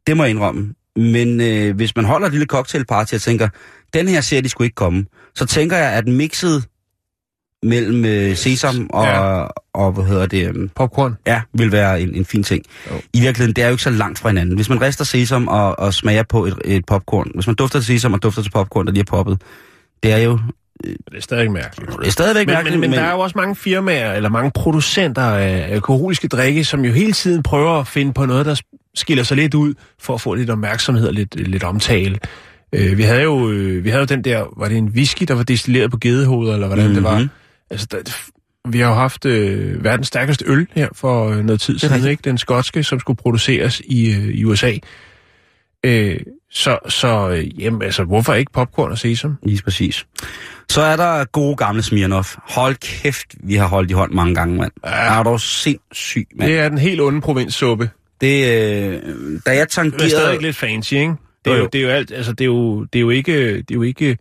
[0.07, 0.74] Det må jeg indrømme.
[0.96, 3.48] Men øh, hvis man holder et lille cocktailparty og tænker,
[3.94, 6.64] den her ser de skulle ikke komme, så tænker jeg, at mixet
[7.62, 9.38] mellem øh, sesam og, Ja.
[9.40, 9.46] ja.
[9.74, 11.16] og, hvad hedder det, øh, Popcorn.
[11.27, 12.64] ja, vil være en, en fin ting.
[12.90, 13.00] Jo.
[13.12, 14.55] I virkeligheden, det er jo ikke så langt fra hinanden.
[14.55, 17.87] Hvis man rister sesam og, og smager på et, et popcorn, hvis man dufter til
[17.87, 19.42] sesam og dufter til popcorn, der lige er poppet,
[20.03, 20.38] det er jo
[20.82, 21.90] Det er stadig mærkeligt.
[22.00, 24.50] Det er stadigvæk Men, mærkeligt, men, men der er jo også mange firmaer, eller mange
[24.50, 28.60] producenter af alkoholiske drikke, som jo hele tiden prøver at finde på noget, der
[28.94, 32.18] skiller sig lidt ud, for at få lidt opmærksomhed og lidt, lidt omtale.
[32.72, 35.34] Øh, vi havde jo øh, vi havde jo den der, var det en whisky, der
[35.34, 37.02] var destilleret på gedehoveder, eller hvordan mm-hmm.
[37.02, 37.18] det var?
[37.18, 37.30] Mhm.
[37.70, 37.98] Altså, der,
[38.68, 42.20] vi har jo haft øh, verdens stærkeste øl her for øh, noget tid siden, ikke?
[42.24, 44.72] Den skotske, som skulle produceres i, øh, i USA.
[45.85, 46.20] Øh,
[46.51, 49.37] så, så øh, jamen, altså, hvorfor ikke popcorn og sesam?
[49.42, 50.07] Lige præcis.
[50.68, 52.37] Så er der gode gamle Smirnoff.
[52.42, 54.73] Hold kæft, vi har holdt i hånd mange gange, mand.
[54.85, 55.18] Ja.
[55.18, 56.51] Er du sindssyg, mand.
[56.51, 57.90] Det er den helt onde provinssuppe.
[58.20, 60.11] Det, øh, da jeg Det er tangerede...
[60.11, 61.14] stadig lidt fancy, ikke?
[61.44, 63.57] Det er Jo, det er jo alt, altså det er jo, det er jo ikke,
[63.57, 64.18] det er jo ikke,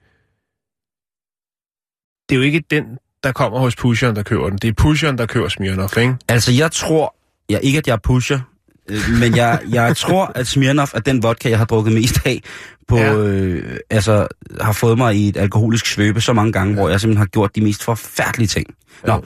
[2.29, 2.83] det er jo ikke den,
[3.23, 4.57] der kommer hos pusheren, der køber den.
[4.57, 6.15] Det er pusheren, der køber Smirnoff, ikke?
[6.27, 7.15] Altså, jeg tror...
[7.49, 8.39] Jeg, ikke, at jeg pusher,
[8.89, 12.41] øh, men jeg, jeg tror, at Smirnoff er den vodka, jeg har drukket mest af.
[12.87, 13.13] På, Ja.
[13.13, 13.17] ja.
[13.17, 14.27] øh, altså,
[14.61, 17.55] har fået mig i et alkoholisk svøbe så mange gange, hvor jeg simpelthen har gjort
[17.55, 18.65] de mest forfærdelige ting.
[19.07, 19.25] Nå.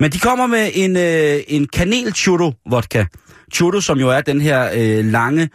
[0.00, 3.04] Men de kommer med en, øh, en kanel churro vodka.
[3.54, 5.48] Churro, som jo er den her øh, lange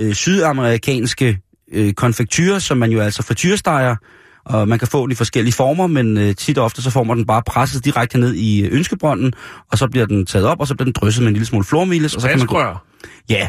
[0.00, 1.38] øh, sydamerikanske
[1.72, 3.96] øh, konfektyr, som man jo altså frityresteger,
[4.44, 7.04] og man kan få den i forskellige former, men øh, tit og ofte så får
[7.04, 9.32] man den bare presset direkte ned i øh, ønskebrønden,
[9.72, 11.64] og så bliver den taget op, og så bliver den drysset med en lille smule
[11.64, 12.60] flormelis, og så kan man gå...
[12.60, 12.80] Spansk
[13.28, 13.48] Ja,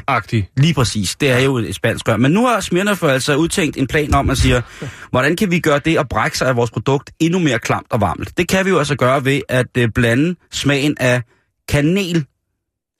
[0.58, 1.16] lige præcis.
[1.16, 2.18] Det er jo et spansk rør.
[2.18, 4.64] Men nu har Smirnoff altså udtænkt en plan om at sige,
[5.10, 8.02] hvordan kan vi gøre det at brække sig af vores produkt endnu mere klamt og
[8.02, 8.38] varmt?
[8.38, 11.22] Det kan vi jo altså gøre ved at øh, blande smagen af
[11.68, 12.26] kanel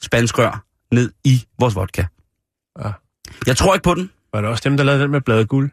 [0.02, 2.04] spansk rør ned i vores vodka.
[2.84, 2.92] Ja.
[3.48, 4.10] Jeg tror ikke på den.
[4.34, 5.70] Var det også dem, der lavede den med bladguld?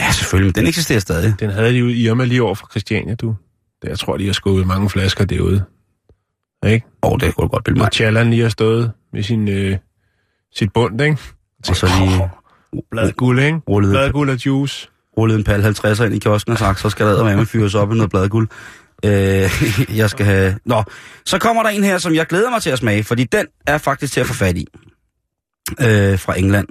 [0.00, 1.34] Ja, selvfølgelig, men den eksisterer stadig.
[1.40, 3.36] Den havde de ude i Irma lige over for Christiania, du.
[3.82, 5.64] Det, jeg tror, de har skubbet mange flasker derude.
[6.66, 6.86] Ikke?
[7.02, 7.86] Åh, oh, det kunne godt bilde mig.
[7.86, 9.76] Og Challan lige har stået med sin, øh,
[10.54, 11.18] sit bund, ikke?
[11.68, 12.30] Og så lige
[12.90, 13.58] Bladguld, ikke?
[13.68, 14.88] rullet, Bladguld og juice.
[15.18, 17.92] rullet en pal 50'er ind i kiosken og sagt, så skal der med fyres op
[17.92, 18.48] i noget bladguld.
[19.04, 19.50] Øh,
[20.00, 20.58] jeg skal have...
[20.64, 20.82] Nå,
[21.26, 23.78] så kommer der en her, som jeg glæder mig til at smage, fordi den er
[23.78, 24.66] faktisk til at få fat i.
[25.80, 26.68] Øh, fra England.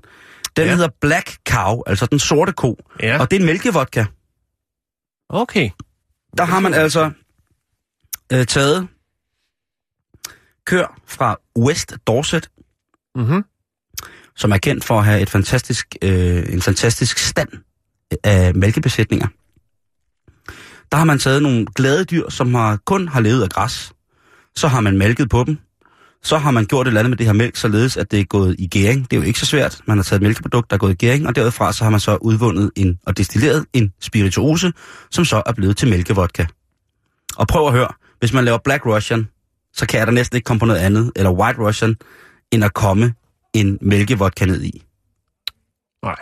[0.57, 0.73] Den Ja.
[0.75, 2.77] hedder Black Cow, altså den sorte ko.
[2.99, 4.05] Ja, Og det er en mælkevodka.
[5.29, 5.69] okay.
[6.37, 7.11] Der har man altså
[8.33, 8.87] øh, taget
[10.65, 12.49] kør fra West Dorset,
[13.15, 13.43] Mm-hmm.
[14.35, 17.49] som er kendt for at have et fantastisk, øh, en fantastisk stand
[18.23, 19.27] af mælkebesætninger.
[20.91, 23.93] Der har man taget nogle glade dyr, som har, kun har levet af græs.
[24.55, 25.57] Så har man mælket på dem.
[26.23, 28.23] Så har man gjort et eller andet med det her mælk, således at det er
[28.23, 29.11] gået i gæring.
[29.11, 29.81] Det er jo ikke så svært.
[29.85, 31.99] Man har taget et mælkeprodukt, der er gået i gæring, og derudfra så har man
[31.99, 34.73] så udvundet en, og destilleret en spirituose,
[35.11, 36.45] som så er blevet til mælkevodka.
[37.35, 37.87] Og prøv at høre,
[38.19, 39.27] hvis man laver Black Russian,
[39.73, 41.95] så kan der næsten ikke komme på noget andet, eller White Russian,
[42.51, 43.13] end at komme
[43.53, 44.83] en mælkevodka ned i.
[46.03, 46.15] Nej.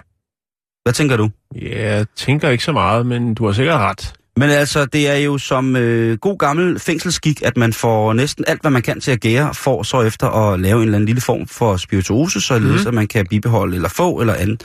[0.83, 1.29] Hvad tænker du?
[1.55, 4.13] Ja, jeg tænker ikke så meget, men du har sikkert ret.
[4.39, 8.61] Men altså, det er jo som øh, god gammel fængselsskik, at man får næsten alt,
[8.61, 11.21] hvad man kan til at gære, for så efter at lave en eller anden lille
[11.21, 12.87] form for spirituose, således Mhm.
[12.87, 14.63] at man kan bibeholde eller få eller andet.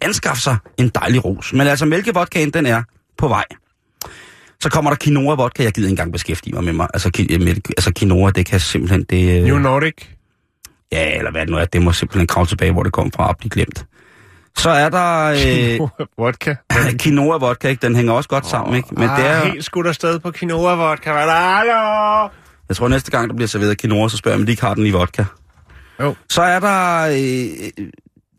[0.00, 1.52] Anskaffe sig en dejlig ros.
[1.52, 2.82] Men altså, mælkevodkaen, den er
[3.18, 3.44] på vej.
[4.60, 6.88] Så kommer der quinoa vodka, jeg gider ikke engang beskæftige mig med mig.
[6.94, 9.02] Altså, ki- med, altså quinoa, det kan simpelthen...
[9.10, 9.94] Det, øh, New Nordic.
[10.92, 13.28] ja, eller hvad det nu er, det må simpelthen kravle tilbage, hvor det kom fra
[13.28, 13.84] og blive glemt.
[14.58, 15.24] Så er der
[15.80, 16.54] øh, Vodka.
[17.02, 17.86] quinoa vodka, ikke?
[17.86, 18.88] Den hænger også godt sammen, ikke?
[18.92, 21.12] Men det er, Ah, helt skudt afsted på quinoa vodka.
[21.12, 22.28] Hallo?
[22.68, 24.74] Jeg tror, næste gang, der bliver serveret quinoa, så spørger jeg, om de ikke har
[24.74, 25.24] den i vodka.
[26.00, 26.14] Jo.
[26.30, 27.84] Så er der øh,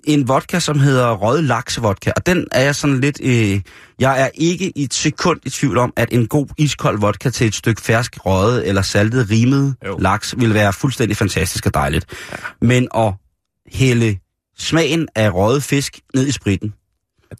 [0.04, 3.19] en vodka, som hedder rød laksevodka, og den er jeg sådan lidt...
[3.23, 3.62] Øh,
[3.99, 7.47] jeg er ikke i et sekund i tvivl om, at en god iskold vodka til
[7.47, 9.97] et stykke fersk røget eller saltet rimet Jo.
[9.99, 12.06] laks vil være fuldstændig fantastisk og dejligt.
[12.32, 12.38] Ja.
[12.62, 13.13] Men at
[13.73, 14.17] hælde
[14.58, 16.74] smagen af røget fisk ned i spritten,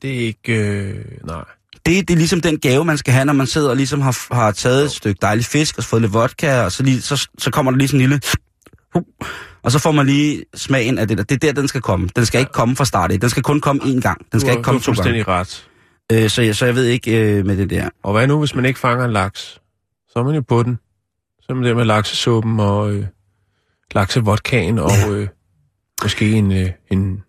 [0.02, 0.54] Det er ikke...
[0.54, 1.44] Øh, nej.
[1.86, 4.34] det, det er ligesom den gave, man skal have, når man sidder og ligesom har,
[4.36, 7.52] har taget et stykke dejlig fisk og fået lidt vodka, og så, lige, så, så
[7.52, 8.22] kommer der lige sådan en lille...
[9.64, 11.24] Og så får man lige smagen af det der.
[11.24, 12.10] Det er der, den skal komme.
[12.16, 13.12] Den skal ikke komme fra start.
[13.22, 14.26] Den skal kun komme én gang.
[14.32, 14.96] Den skal du, ikke komme du to gange.
[14.96, 15.68] fuldstændig ret.
[16.12, 17.90] Øh, så, jeg, så jeg ved ikke øh, med det der.
[18.04, 19.42] Og hvad nu, hvis man ikke fanger en laks?
[20.08, 20.80] Så er man jo på den.
[21.40, 23.06] Så er man der med laksesuppen og øh,
[23.96, 25.28] laksevodkaen og øh,
[26.04, 27.24] måske en, øh, en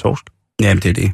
[0.00, 0.24] torsk.
[0.60, 1.12] Jamen, det er det.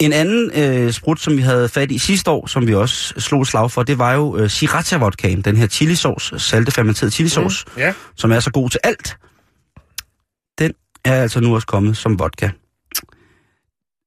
[0.00, 3.42] En anden øh, sprut, som vi havde fat i sidste år, som vi også slog
[3.42, 5.42] et slag for, det var jo øh, sriracha-vodkaen.
[5.42, 7.66] Den her chilisauce, salte fermenteret chilisauce.
[7.66, 7.94] Mm, ja.
[8.16, 9.16] som er så god til alt,
[10.58, 10.72] den
[11.04, 12.50] er altså nu også kommet som vodka.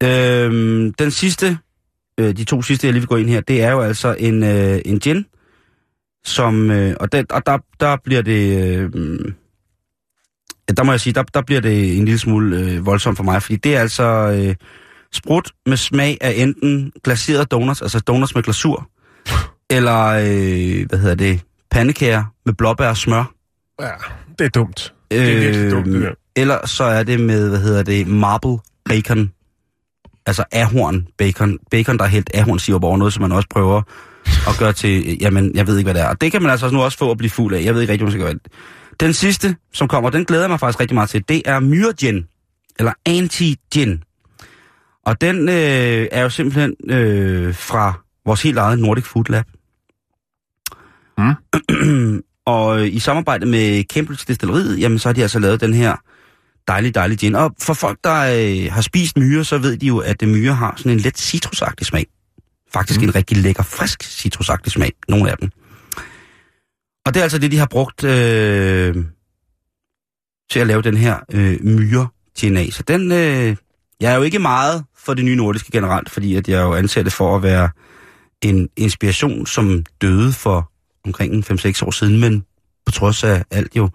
[0.04, 1.58] Øhm, den sidste,
[2.18, 4.44] øh, de to sidste, jeg lige vil gå ind her, det er jo altså en,
[4.44, 5.26] øh, en gin,
[6.24, 8.92] som, øh, og, den, og der, der bliver det, øh,
[10.78, 13.42] der må jeg sige, der, der bliver det en lille smule øh, voldsomt for mig,
[13.42, 14.56] fordi det er altså øh,
[15.14, 18.90] sprut med smag af enten glaserede donuts, altså donuts med glasur,
[19.70, 23.34] Eller, øh, hvad hedder det, pandekager med blåbær og smør.
[23.82, 23.92] Ja,
[24.40, 24.94] det er dumt.
[25.12, 26.12] Det er virkelig dumt, det der.
[26.36, 29.32] Eller så er det med, hvad hedder det, marble bacon.
[30.26, 31.58] Altså ahorn bacon.
[31.72, 33.82] Bacon, der er helt ahorn sirup over noget, som man også prøver
[34.48, 36.08] at gøre til, jamen, jeg ved ikke, hvad det er.
[36.08, 37.64] Og det kan man altså nu også få at blive fuld af.
[37.64, 38.40] Jeg ved ikke rigtig, hvad man skal gøre.
[39.02, 42.28] Den sidste, som kommer, den glæder jeg mig faktisk rigtig meget til, det er Myrgen,
[42.80, 44.00] eller Anti-Gin.
[45.06, 47.94] Og den øh, er jo simpelthen øh, fra
[48.26, 49.46] vores helt eget Nordic Food Lab.
[51.18, 52.24] Mm.
[52.46, 55.96] og øh, i samarbejde med Cambridge Distilleriet, jamen så har de altså lavet den her
[56.68, 57.36] dejlige, dejlige gin.
[57.36, 60.54] Og for folk, der øh, har spist myre, så ved de jo, at det myre
[60.54, 62.06] har sådan en let citrusagtig smag.
[62.74, 63.08] Faktisk mm.
[63.08, 65.52] en rigtig lækker, frisk citrusagtig smag, nogle af dem.
[67.06, 68.96] Og det er altså det, de har brugt øh,
[70.52, 72.72] til at lave den her øh, myre gin.
[72.72, 73.56] Så den, øh,
[74.02, 77.04] jeg er jo ikke meget for det nye nordiske generelt, fordi at jeg jo anser
[77.04, 77.70] det for at være
[78.42, 80.72] en inspiration, som døde for
[81.06, 82.46] omkring 5-6 år siden, men
[82.86, 83.90] på trods af alt jo,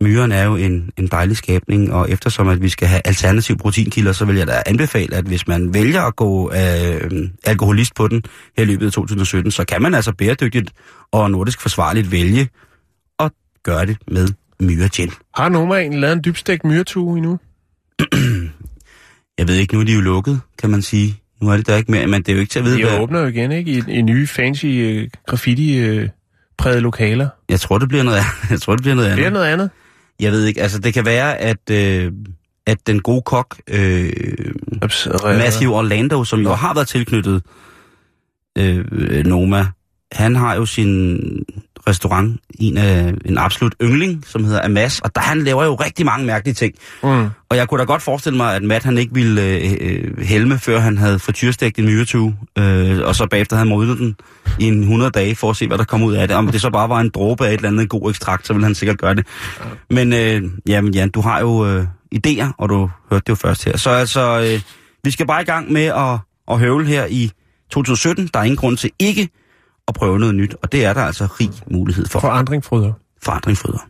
[0.00, 4.12] myren er jo en, en dejlig skabning, og eftersom at vi skal have alternative proteinkilder,
[4.12, 8.22] så vil jeg da anbefale, at hvis man vælger at gå øh, alkoholist på den
[8.56, 10.72] her i løbet af 2017, så kan man altså bæredygtigt
[11.12, 12.48] og nordisk forsvarligt vælge
[13.18, 13.32] at
[13.62, 14.28] gøre det med
[14.60, 15.10] myre gin.
[15.34, 17.38] Har en lavet en dybstegt myretue endnu?
[19.38, 21.20] Jeg ved ikke, nu er de jo lukket, kan man sige.
[21.42, 22.84] Nu er det der ikke mere, men det er jo ikke til at vide, De
[22.84, 22.98] hvad...
[22.98, 23.70] åbner jo igen, ikke?
[23.70, 27.28] I, i nye, fancy uh, graffiti-prægede lokaler.
[27.48, 28.50] Jeg tror, det bliver noget, andet.
[28.50, 29.18] jeg tror, det bliver noget andet.
[29.18, 29.70] Det er noget andet.
[30.20, 32.12] Jeg ved ikke, altså det kan være, at, øh,
[32.66, 34.12] at den gode kok, øh,
[34.84, 37.42] Ups, Matthew Orlando, som jo har været tilknyttet
[38.58, 39.66] øh, Noma,
[40.12, 41.18] han har jo sin
[41.88, 46.06] restaurant, en, af, en absolut yndling, som hedder Amas, og der han laver jo rigtig
[46.06, 46.74] mange mærkelige ting.
[47.02, 47.28] Mm.
[47.48, 50.58] Og jeg kunne da godt forestille mig, at Matt han ikke ville øh, øh, helme,
[50.58, 54.16] før han havde frityrestegt en myretue, øh, og så bagefter havde modnet den
[54.58, 56.36] i en 100 dage, for at se, hvad der kom ud af det.
[56.36, 58.64] Om det så bare var en dråbe af et eller andet god ekstrakt, så ville
[58.64, 59.26] han sikkert gøre det.
[59.90, 63.64] Men øh, jamen Jan, du har jo øh, idéer, og du hørte det jo først
[63.64, 63.76] her.
[63.76, 64.60] Så altså, øh,
[65.04, 66.18] vi skal bare i gang med at,
[66.50, 67.30] at høvle her i
[67.70, 68.30] 2017.
[68.34, 69.28] Der er ingen grund til ikke
[69.88, 72.20] at prøve noget nyt, og det er der altså rig mulighed for.
[72.20, 72.92] Forandring fryder.
[73.22, 73.88] Forandring fryder.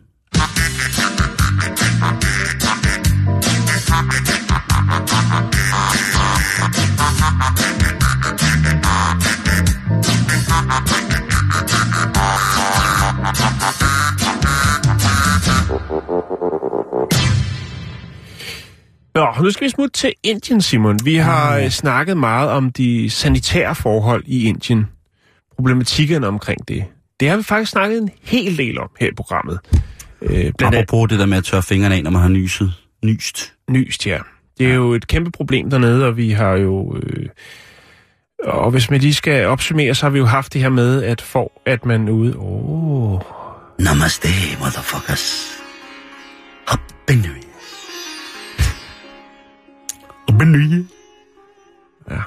[19.15, 20.99] Nå, nu skal vi smutte til Indien, Simon.
[21.03, 21.69] Vi har mm.
[21.69, 24.85] snakket meget om de sanitære forhold i Indien.
[25.57, 26.85] Problematikkerne omkring det.
[27.19, 29.59] Det har vi faktisk snakket en hel del om her i programmet.
[30.21, 32.73] Øh, blandt andet Apropos det der med at tørre fingrene af, når man har nyset.
[33.05, 33.53] Nyst.
[33.69, 34.17] nyst, ja.
[34.57, 36.97] Det er jo et kæmpe problem dernede, og vi har jo...
[37.03, 37.29] Øh,
[38.43, 41.21] og hvis man lige skal opsummere, så har vi jo haft det her med, at
[41.21, 42.35] for at man ude...
[42.37, 43.21] Oh,
[43.79, 44.27] Namaste,
[44.59, 45.57] motherfuckers.
[47.09, 47.33] New
[50.61, 50.83] Year.
[52.09, 52.21] ja.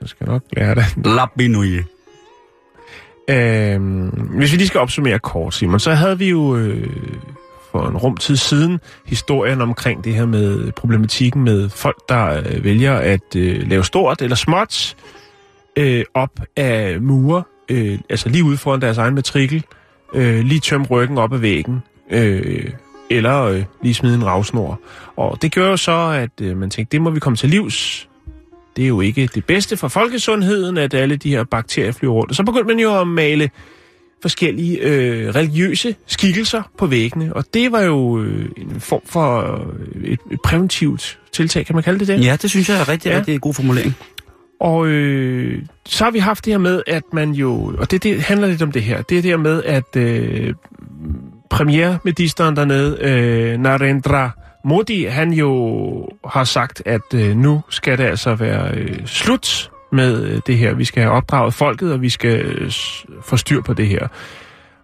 [0.00, 0.84] Jeg skal nok lære det.
[1.18, 1.42] Happy
[3.28, 3.80] Øh,
[4.38, 6.90] hvis vi lige skal opsummere kort, Simon, så havde vi jo øh,
[7.72, 12.64] for en rum tid siden historien omkring det her med problematikken med folk, der øh,
[12.64, 14.96] vælger at øh, lave stort eller småt
[15.76, 19.64] øh, op af mure, øh, altså lige ude foran deres egen matrikel,
[20.14, 22.70] øh, lige tømme ryggen op ad væggen, øh,
[23.10, 24.80] eller øh, lige smide en ravsnor.
[25.16, 28.07] Og det gør jo så, at øh, man tænkte, det må vi komme til livs.
[28.78, 32.30] Det er jo ikke det bedste for folkesundheden, at alle de her bakterier flyver rundt.
[32.30, 33.50] Og så begyndte man jo at male
[34.22, 39.40] forskellige øh, religiøse skikkelser på væggene, og det var jo øh, en form for
[39.94, 42.24] øh, et, et præventivt tiltag, kan man kalde det det?
[42.24, 43.12] Ja, det synes jeg er rigtig, Ja.
[43.14, 43.18] ja.
[43.18, 43.94] rigtig god formulering.
[44.60, 48.20] Og øh, så har vi haft det her med, at man jo, og det, det
[48.22, 50.54] handler lidt om det her, det er det her med, at øh,
[51.50, 54.30] premierministeren dernede, øh, Narendra
[54.64, 60.24] Modi, han jo har sagt, at øh, nu skal det altså være øh, slut med
[60.24, 60.74] øh, det her.
[60.74, 62.72] Vi skal have opdraget folket, og vi skal øh,
[63.22, 64.08] få styr på det her.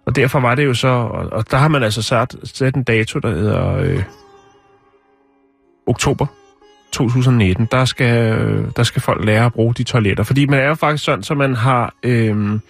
[0.07, 2.83] Og derfor var det jo så, og, og der har man altså sat, sat en
[2.83, 4.03] dato, der hedder øh,
[5.87, 6.27] oktober
[6.93, 10.25] 2019, der skal, øh, der skal folk lære at bruge de toiletter.
[10.25, 12.61] Fordi man er jo faktisk sådan, så man har øh,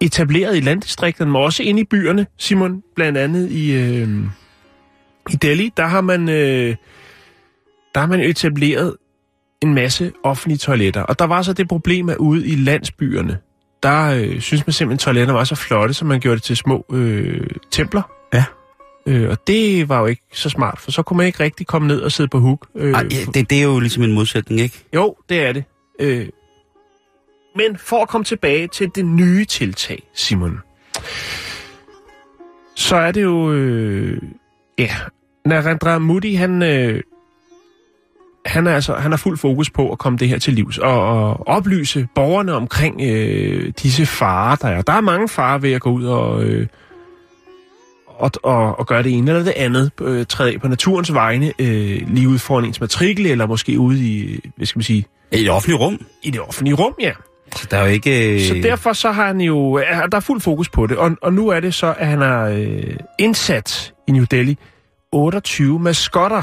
[0.00, 4.08] etableret i landdistrikterne, men også inde i byerne, Simon, blandt andet i, øh,
[5.30, 6.76] i Delhi, der har man øh,
[7.94, 8.96] der har man etableret
[9.62, 11.02] en masse offentlige toiletter.
[11.02, 13.38] Og der var så det problem, at ude i landsbyerne,
[13.82, 16.56] der øh, synes man simpelthen, at toiletterne var så flotte, så man gjorde det til
[16.56, 18.02] små øh, templer.
[18.34, 18.44] Ja.
[19.06, 21.88] Øh, og det var jo ikke så smart, for så kunne man ikke rigtig komme
[21.88, 22.66] ned og sidde på huk.
[22.76, 23.02] Øh, Ej,
[23.34, 24.84] det, det er jo ligesom en modsætning, ikke?
[24.94, 25.64] jo, det er det.
[26.00, 26.28] Øh,
[27.56, 30.60] Men for at komme tilbage til det nye tiltag, Simon,
[32.76, 33.52] så er det jo...
[33.52, 34.22] Øh,
[34.78, 34.90] ja,
[35.44, 36.62] Narendra Modi, han...
[36.62, 37.00] Øh,
[38.46, 41.00] han er altså han har fuld fokus på at komme det her til livs og,
[41.06, 44.82] og oplyse borgerne omkring øh, disse farer, der er.
[44.82, 46.66] Der er mange farer ved at gå ud og, øh,
[48.06, 49.90] og, og, og gøre det ene eller det andet.
[50.00, 54.40] Øh, træde på naturens vegne, øh, lige ude foran ens matrikel, eller måske ude i,
[54.56, 55.04] hvad skal man sige...
[55.32, 56.06] I det offentlige rum.
[56.22, 57.12] I det offentlige rum, ja.
[57.56, 58.48] Så der er jo ikke...
[58.48, 59.78] Så derfor så har han jo...
[60.12, 62.48] Der er fuld fokus på det, og, og nu er det så, at han har
[62.48, 64.58] øh, indsat i New Delhi
[65.12, 66.42] 28 maskotter,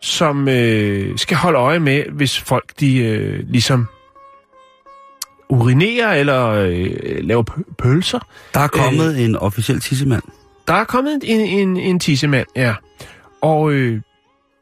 [0.00, 3.86] som øh, skal holde øje med, hvis folk de øh, ligesom
[5.48, 7.42] urinerer eller øh, laver
[7.78, 8.18] pølser.
[8.54, 10.22] Der er kommet øh, en officiel tissemand.
[10.68, 12.74] Der er kommet en, en, en tissemand, ja.
[13.40, 14.00] Og øh,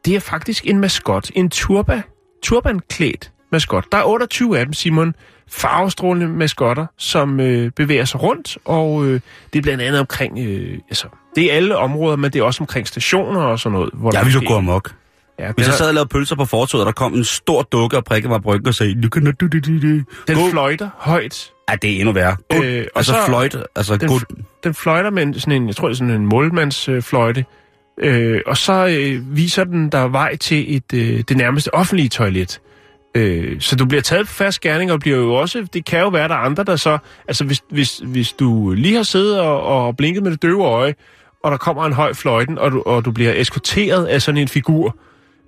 [0.05, 1.31] det er faktisk en maskot.
[1.35, 2.03] En turba,
[2.43, 3.85] turbanklædt maskot.
[3.93, 5.15] Der er 28 af dem, Simon.
[5.53, 9.21] Farvestrålende maskotter, som øh, bevæger sig rundt, og øh,
[9.53, 12.63] det er blandt andet omkring, øh, altså, det er alle områder, men det er også
[12.63, 13.91] omkring stationer og sådan noget.
[13.95, 14.93] Hvor jeg vil jo gå amok.
[15.39, 17.97] Ja, Hvis jeg sad og lavede pølser på fortoget, og der kom en stor dukke
[17.97, 20.51] og prikkede mig bryggen og sagde, nu kan du du du Den Go.
[20.51, 21.51] fløjter højt.
[21.71, 22.37] Ja, det er endnu værre.
[22.51, 22.65] God.
[22.65, 24.21] Øh, og altså så, fløjte, altså den, god.
[24.65, 27.45] den fløjter med sådan en, jeg tror det er sådan en målmandsfløjte.
[28.03, 32.61] Øh, og så øh, viser den der vej til et, øh, det nærmeste offentlige toilet.
[33.15, 36.09] Øh, så du bliver taget på fast gerning, og bliver jo også, det kan jo
[36.09, 39.63] være, der er andre, der så, altså hvis, hvis, hvis du lige har siddet og,
[39.63, 40.95] og blinket med det døve øje,
[41.45, 44.49] og der kommer en høj fløjten, og du, og du bliver eskorteret af sådan en
[44.49, 44.97] figur,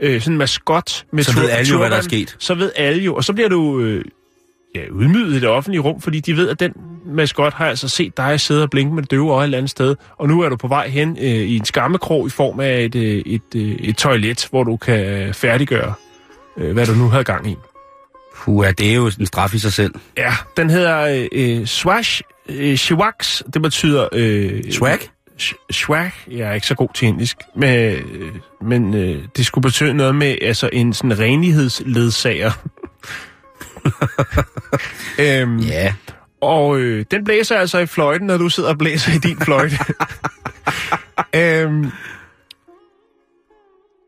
[0.01, 2.37] øh, sådan en maskot med Så ved alle jo, hvad der er sket.
[2.39, 4.05] Så ved alle jo, og så bliver du øh,
[4.75, 6.73] ja, udmydet i det offentlige rum, fordi de ved, at den
[7.07, 9.71] maskot har altså set dig sidde og blinke med det døve øje et eller andet
[9.71, 12.83] sted, og nu er du på vej hen øh, i en skammekrog i form af
[12.85, 15.95] et, øh, et, øh, et toilet, hvor du kan færdiggøre,
[16.57, 17.57] øh, hvad du nu har gang i.
[18.37, 19.95] Puh, det er jo en straf i sig selv.
[20.17, 23.43] Ja, den hedder øh, Swash øh, Shiwaks.
[23.55, 24.09] Det betyder...
[24.13, 24.99] Øh, Swag?
[25.71, 26.11] Swag.
[26.31, 27.37] Jeg er ikke så god til indisk.
[27.57, 32.53] Men, øh, men øh, det skulle betyde noget med altså en sådan renlighedsledsager.
[35.19, 35.95] øhm, ja.
[36.41, 39.79] Og øh, den blæser altså i fløjten, når du sidder og blæser i din fløjte.
[41.43, 41.91] øhm,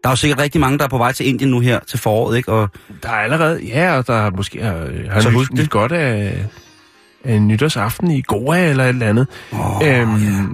[0.05, 1.99] der er jo sikkert rigtig mange, der er på vej til Indien nu her til
[1.99, 2.53] foråret, ikke?
[2.53, 2.69] Og...
[3.03, 4.73] Der er allerede, ja, og der er måske har,
[5.11, 6.45] har nyt, nyt godt af,
[7.25, 9.27] af nytårsaften i Goa eller et eller andet.
[9.53, 10.45] Oh, øhm, yeah.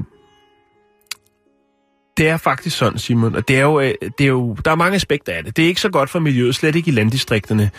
[2.17, 4.75] Det er faktisk sådan, Simon, og det er, jo, øh, det er jo, der er
[4.75, 5.57] mange aspekter af det.
[5.57, 7.71] Det er ikke så godt for miljøet, slet ikke i landdistrikterne,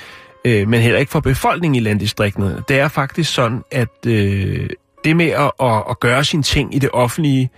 [0.46, 2.64] øh, men heller ikke for befolkningen i landdistrikterne.
[2.68, 4.70] Det er faktisk sådan, at øh,
[5.04, 7.50] det med at, at, at gøre sine ting i det offentlige,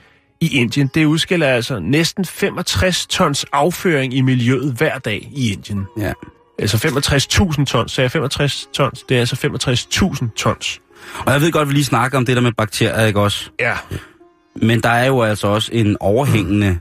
[0.44, 0.90] i Indien.
[0.94, 5.86] Det udskiller altså næsten 65 tons afføring i miljøet hver dag i Indien.
[5.98, 6.14] Ja.
[6.60, 6.78] Altså
[7.58, 7.92] 65.000 tons.
[7.92, 9.36] Så er 65 tons, det er altså
[10.24, 10.82] 65.000 tons.
[11.26, 13.50] Og jeg ved godt, at vi lige snakker om det der med bakterier, ikke også?
[13.60, 13.78] Ja.
[14.56, 16.80] Men der er jo altså også en overhængende,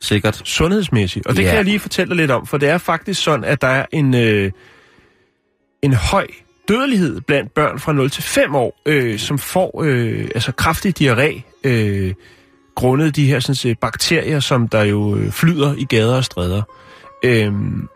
[0.00, 0.42] sikkert...
[0.44, 1.26] Sundhedsmæssigt.
[1.26, 1.48] Og det ja.
[1.48, 3.86] kan jeg lige fortælle dig lidt om, for det er faktisk sådan, at der er
[3.92, 4.52] en, øh,
[5.82, 6.26] en høj
[6.68, 11.42] dødelighed blandt børn fra 0 til 5 år, øh, som får øh, altså kraftig diarré,
[11.64, 12.14] øh,
[12.74, 16.62] grundet de her sådan, øh, bakterier, som der jo øh, flyder i gader og stræder.
[17.24, 17.88] Øhm,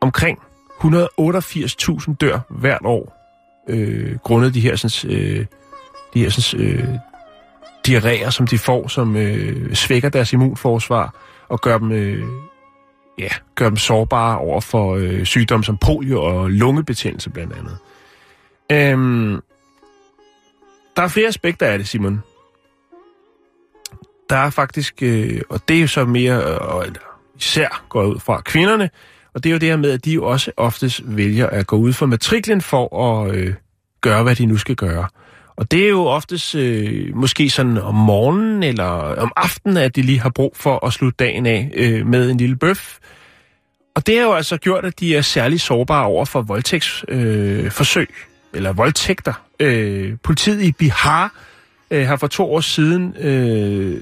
[0.00, 0.38] omkring
[0.80, 3.18] 188.000 dør hvert år,
[3.68, 5.46] øh, grundet de her, sådan, øh,
[6.14, 6.88] de her sådan, øh,
[7.88, 11.14] diarréer, som de får, som øh, svækker deres immunforsvar
[11.48, 12.24] og gør dem, øh,
[13.18, 17.78] ja, gør dem sårbare over for øh, sygdomme som polio og lungebetændelse blandt andet.
[18.72, 19.40] Øhm,
[20.96, 22.22] der er flere aspekter af det, Simon
[24.30, 26.86] der er faktisk, øh, og det er jo så mere, øh, og
[27.38, 28.90] især går ud fra kvinderne,
[29.34, 31.76] og det er jo det her med, at de jo også oftest vælger at gå
[31.76, 33.54] ud for matriklen for at øh,
[34.00, 35.06] gøre, hvad de nu skal gøre.
[35.56, 38.84] Og det er jo oftest øh, måske sådan om morgenen eller
[39.16, 42.36] om aftenen, at de lige har brug for at slutte dagen af øh, med en
[42.36, 42.98] lille bøf.
[43.94, 48.56] Og det har jo altså gjort, at de er særlig sårbare over for voldtægtsforsøg, øh,
[48.56, 49.32] eller voldtægter.
[49.60, 51.34] Øh, politiet i Bihar
[51.90, 54.00] øh, har for to år siden øh,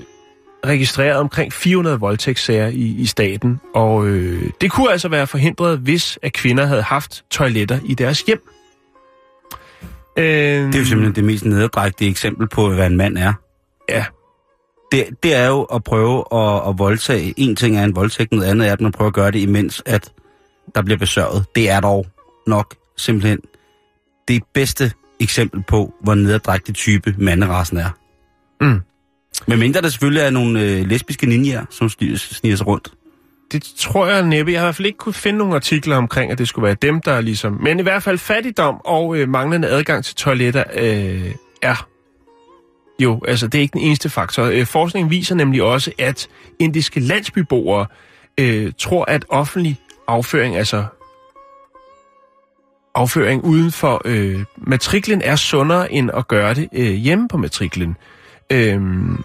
[0.66, 6.18] registreret omkring 400 voldtægtssager i, i staten, og øh, det kunne altså være forhindret, hvis
[6.22, 8.42] at kvinder havde haft toiletter i deres hjem.
[10.16, 13.32] Øh, det er jo simpelthen det mest nederdrægtige eksempel på, hvad en mand er.
[13.88, 14.04] Ja.
[14.92, 17.34] Det, det er jo at prøve at, at voldtage.
[17.36, 19.82] En ting er en voldtægt, noget andet er at man prøver at gøre det, imens
[19.86, 20.12] at
[20.74, 21.44] der bliver besørget.
[21.54, 22.06] Det er dog
[22.46, 23.38] nok simpelthen
[24.28, 27.90] det bedste eksempel på, hvor nederdrægtig type manderassen er.
[28.60, 28.80] Mm.
[29.46, 32.90] Men mindre der selvfølgelig er nogle øh, lesbiske ninjaer, som sniger sig rundt.
[33.52, 34.52] det tror jeg næppe.
[34.52, 36.76] Jeg har i hvert fald ikke kunne finde nogle artikler omkring, at det skulle være
[36.82, 37.58] dem, der ligesom...
[37.62, 41.86] Men i hvert fald fattigdom og øh, manglende adgang til toiletter øh, er
[42.98, 44.44] jo, altså det er ikke den eneste faktor.
[44.44, 46.28] Øh, forskningen viser nemlig også, at
[46.58, 47.86] indiske landsbyboere
[48.40, 49.76] øh, tror, at offentlig
[50.08, 50.84] afføring, altså
[52.94, 57.96] afføring uden for øh, matriklen, er sundere end at gøre det øh, hjemme på matriklen.
[58.52, 59.22] Øhm,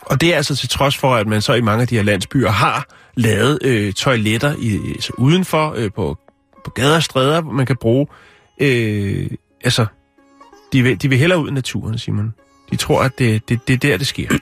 [0.00, 2.02] og det er altså til trods for, at man så i mange af de her
[2.02, 2.86] landsbyer har
[3.16, 6.18] lavet øh, toiletter i, altså udenfor øh, på,
[6.64, 8.06] på gader og stræder, hvor man kan bruge.
[8.60, 9.30] Øh,
[9.64, 9.86] altså,
[10.72, 12.34] de vil, de vil hellere ud i naturen, Simon.
[12.70, 14.28] De tror, at det, det, det er der, det sker.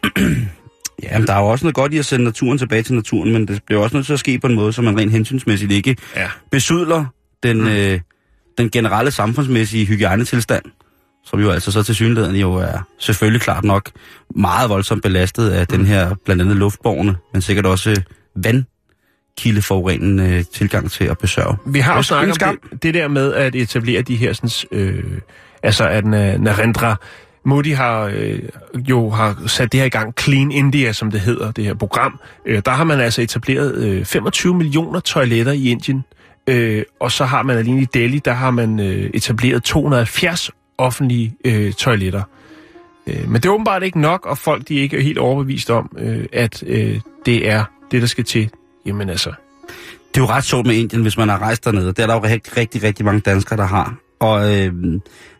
[1.02, 3.32] Ja, men der er jo også noget godt i at sende naturen tilbage til naturen,
[3.32, 5.72] men det bliver også nødt til at ske på en måde, så man rent hensynsmæssigt
[5.72, 6.28] ikke Ja.
[6.50, 7.04] besydler
[7.42, 7.66] den, mm.
[7.68, 8.00] øh,
[8.58, 10.62] den generelle samfundsmæssige hygiejnetilstand,
[11.26, 13.90] som jo altså så til synligheden jo er selvfølgelig klart nok
[14.36, 17.96] meget voldsomt belastet af den her blandt andet luftborgene, men sikkert også øh,
[18.44, 21.56] vandkildeforurenende øh, tilgang til at besørge.
[21.66, 25.04] Vi har jo snakket om det, det der med at etablere de her, sådan, øh,
[25.62, 26.96] altså at Na- Narendra
[27.44, 28.38] Modi har øh,
[28.74, 32.20] jo har sat det her i gang, Clean India, som det hedder, det her program.
[32.46, 36.04] Øh, der har man altså etableret øh, 25 millioner toiletter i Indien,
[36.46, 41.34] øh, og så har man alene i Delhi, der har man øh, etableret 270 offentlige
[41.44, 42.22] øh, toiletter.
[43.06, 45.96] Øh, men det er åbenbart ikke nok, og folk de er ikke helt overbevist om,
[45.98, 48.50] øh, at øh, det er det, der skal til.
[48.86, 49.32] Jamen altså,
[50.14, 51.86] Det er jo ret sjovt med Indien, hvis man har rejst dernede.
[51.86, 53.94] Det er der jo rigtig, rigtig, rigtig mange danskere, der har.
[54.20, 54.72] Og øh,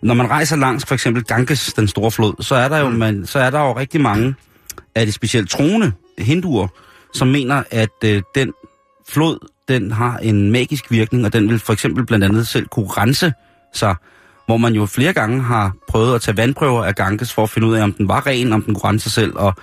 [0.03, 2.95] når man rejser langs for eksempel Ganges, den store flod, så er der jo, Mm.
[2.97, 4.34] man, så er der jo rigtig mange
[4.95, 6.68] af de specielt troende hinduer,
[7.14, 8.53] som mener, at øh, den
[9.09, 12.87] flod, den har en magisk virkning, og den vil for eksempel blandt andet selv kunne
[12.87, 13.32] rense
[13.74, 13.95] sig,
[14.47, 17.68] hvor man jo flere gange har prøvet at tage vandprøver af Ganges for at finde
[17.68, 19.55] ud af, om den var ren, om den kunne sig selv, og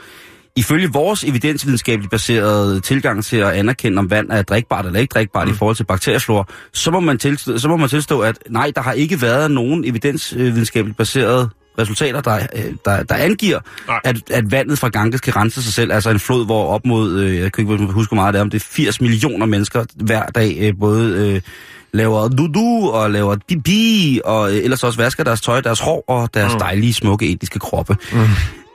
[0.56, 5.48] ifølge vores evidensvidenskabeligt baserede tilgang til at anerkende, om vand er drikbart eller ikke drikbart
[5.48, 5.54] mm.
[5.54, 8.82] i forhold til bakterieflora, så må, man tilstå, så må man tilstå, at nej, der
[8.82, 14.00] har ikke været nogen evidensvidenskabeligt baserede resultater, der, øh, der, der angiver, Nej.
[14.04, 15.92] at, at vandet fra Ganges kan rense sig selv.
[15.92, 18.44] Altså en flod, hvor op mod, øh, jeg kan ikke huske hvor meget det er,
[18.44, 21.42] om det er 80 millioner mennesker hver dag, øh, både øh,
[21.94, 26.34] laver dudu og laver pipi, og øh, ellers også vasker deres tøj, deres hår og
[26.34, 26.60] deres mm.
[26.60, 27.98] dejlige, smukke indiske kroppe.
[28.14, 28.20] Mm.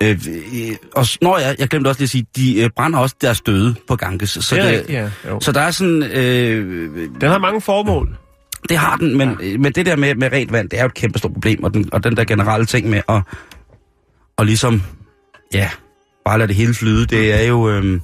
[0.02, 3.14] Øh, øh, og når jeg, jeg glemte også lige at sige, de øh, brænder også
[3.20, 4.30] deres døde på Ganges.
[4.30, 5.10] Så, det er rigtigt, ja.
[5.28, 5.40] Jo.
[5.40, 6.90] så der er sådan, øh,
[7.20, 8.16] Den har mange formål.
[8.68, 9.58] det har den, men, ja.
[9.58, 11.74] men det der med, med rent vand, det er jo et kæmpe stort problem, og
[11.74, 13.22] den, og den der generelle ting med at,
[14.36, 14.82] og ligesom,
[15.54, 15.70] ja,
[16.24, 18.00] bare lade det hele flyde, det er jo, øh, men,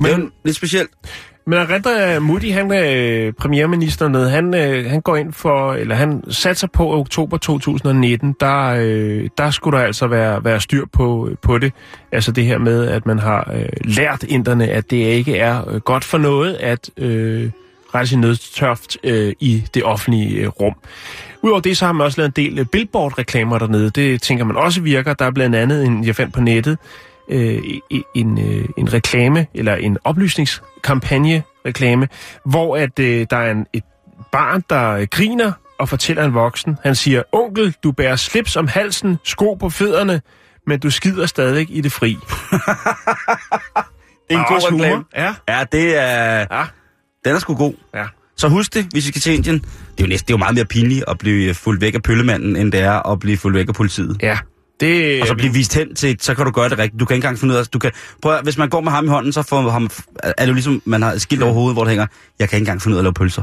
[0.00, 0.90] det er jo lidt specielt.
[1.48, 4.28] Men Arendra Mudi, han er premierminister ned.
[4.28, 9.28] han, øh, han går ind for, eller han satser på at oktober 2019, der, øh,
[9.38, 11.72] der skulle der altså være, være styr på, på det.
[12.12, 16.18] Altså det her med, at man har lært inderne, at det ikke er godt for
[16.18, 17.50] noget at øh,
[17.94, 20.74] rette sin nødtørft øh, i det offentlige øh, rum.
[21.42, 23.90] Udover det, så har man også lavet en del øh, billboard-reklamer dernede.
[23.90, 25.14] Det tænker man også virker.
[25.14, 26.78] Der er blandt andet en, jeg fandt på nettet,
[27.30, 27.58] øh,
[28.14, 32.08] en, øh, en reklame, eller en oplysningskampagne-reklame,
[32.44, 33.82] hvor at øh, der er en, et
[34.32, 36.76] barn, der øh, griner og fortæller en voksen.
[36.82, 40.20] Han siger, onkel, du bærer slips om halsen, sko på fødderne,
[40.66, 42.16] men du skider stadig i det fri.
[44.28, 44.94] Det er en Og god reklame.
[44.94, 45.04] humor.
[45.16, 46.64] Ja, Ja, det er, ja,
[47.24, 47.74] den er sgu god.
[47.94, 48.04] ja.
[48.36, 49.58] Så husk det, hvis I skal til Indien.
[49.58, 49.64] Det
[49.98, 52.56] er jo næsten det er jo meget mere pinligt at blive fuldt væk af pøllemanden,
[52.56, 54.18] end det er at blive fuldt væk af politiet.
[54.22, 54.38] Ja,
[54.80, 55.20] det...
[55.22, 57.00] Og så blive vist hen til, så kan du gøre det rigtigt.
[57.00, 57.90] Du kan ikke engang finde ud af, du kan,
[58.22, 59.90] prøv at, hvis man går med ham i hånden, så får ham,
[60.22, 62.06] er det jo ligesom, man har skilt over hovedet, hvor det hænger,
[62.38, 63.42] jeg kan ikke engang finde ud af at lave pølser.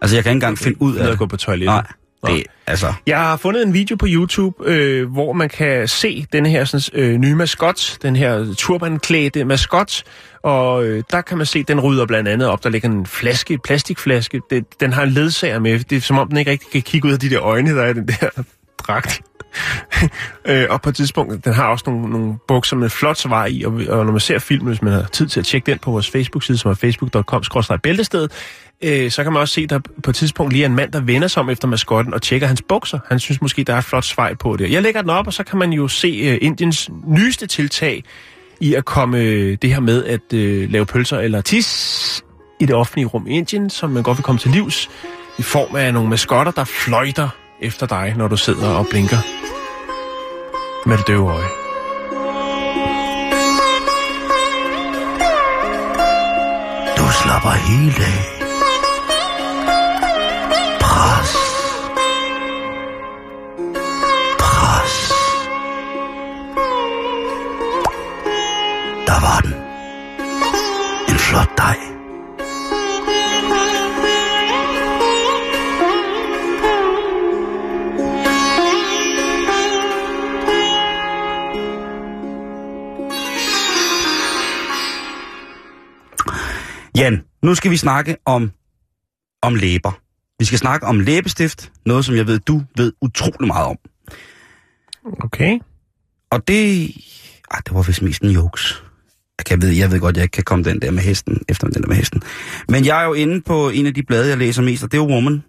[0.00, 1.66] Altså, jeg kan ikke engang finde ud af at gå på toilettet.
[1.66, 1.82] Nej,
[2.26, 6.46] det, altså, Jeg har fundet en video på YouTube, øh, hvor man kan se den
[6.46, 10.02] her sådan, øh, nye maskot, den her turbanklædte maskot,
[10.42, 12.64] og øh, der kan man se, den rydder blandt andet op.
[12.64, 14.40] Der ligger en flaske, plastikflaske.
[14.50, 15.78] Det, den har en ledsager med.
[15.78, 17.82] Det er som om, den ikke rigtig kan kigge ud af de der øjne, der
[17.82, 18.28] er den der
[18.86, 19.22] dragt.
[20.48, 23.62] øh, og på et tidspunkt, den har også nogle, nogle bukser med flot svar i,
[23.62, 25.90] og, og når man ser filmen, hvis man har tid til at tjekke den på
[25.90, 28.28] vores Facebook-side, som er facebook.com-bæltested,
[28.84, 31.00] øh, så kan man også se, der på et tidspunkt lige er en mand, der
[31.00, 32.98] vender sig om efter maskotten og tjekker hans bukser.
[33.08, 34.72] Han synes måske, der er et flot svej på det.
[34.72, 38.04] Jeg lægger den op, og så kan man jo se øh, Indiens nyeste tiltag
[38.60, 42.24] i at komme øh, det her med at øh, lave pølser eller tis
[42.60, 44.90] i det offentlige rum i Indien, som man godt vil komme til livs,
[45.38, 47.28] i form af nogle maskotter, der fløjter
[47.60, 49.18] efter dig, når du sidder og blinker
[50.88, 51.48] med det døve øje.
[56.98, 58.35] du slapper helt af.
[87.42, 88.52] Nu skal vi snakke om,
[89.42, 90.00] om læber.
[90.38, 93.76] Vi skal snakke om læbestift, noget som jeg ved, du ved utrolig meget om.
[95.20, 95.58] Okay.
[96.30, 96.90] Og det...
[97.50, 98.82] Ej, det var vist mest en jokes.
[99.38, 101.68] Jeg, kan, ved, jeg ved godt, jeg ikke kan komme den der med hesten, efter
[101.68, 102.22] den der med hesten.
[102.68, 104.98] Men jeg er jo inde på en af de blade, jeg læser mest, og det
[104.98, 105.44] er jo Woman.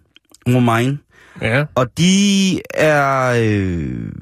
[0.48, 1.00] Woman.
[1.40, 1.64] Ja.
[1.74, 4.12] Og de er øh,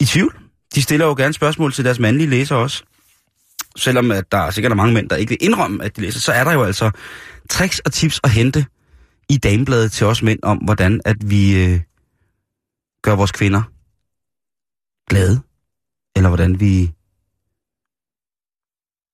[0.00, 0.36] i tvivl.
[0.74, 2.84] De stiller jo gerne spørgsmål til deres mandlige læsere også.
[3.76, 6.20] Selvom at der er sikkert er mange mænd, der ikke vil indrømme, at de læser,
[6.20, 6.90] så er der jo altså
[7.50, 8.66] tricks og tips at hente
[9.28, 11.80] i damebladet til os mænd om, hvordan at vi øh,
[13.02, 13.62] gør vores kvinder
[15.10, 15.40] glade.
[16.16, 16.92] Eller hvordan vi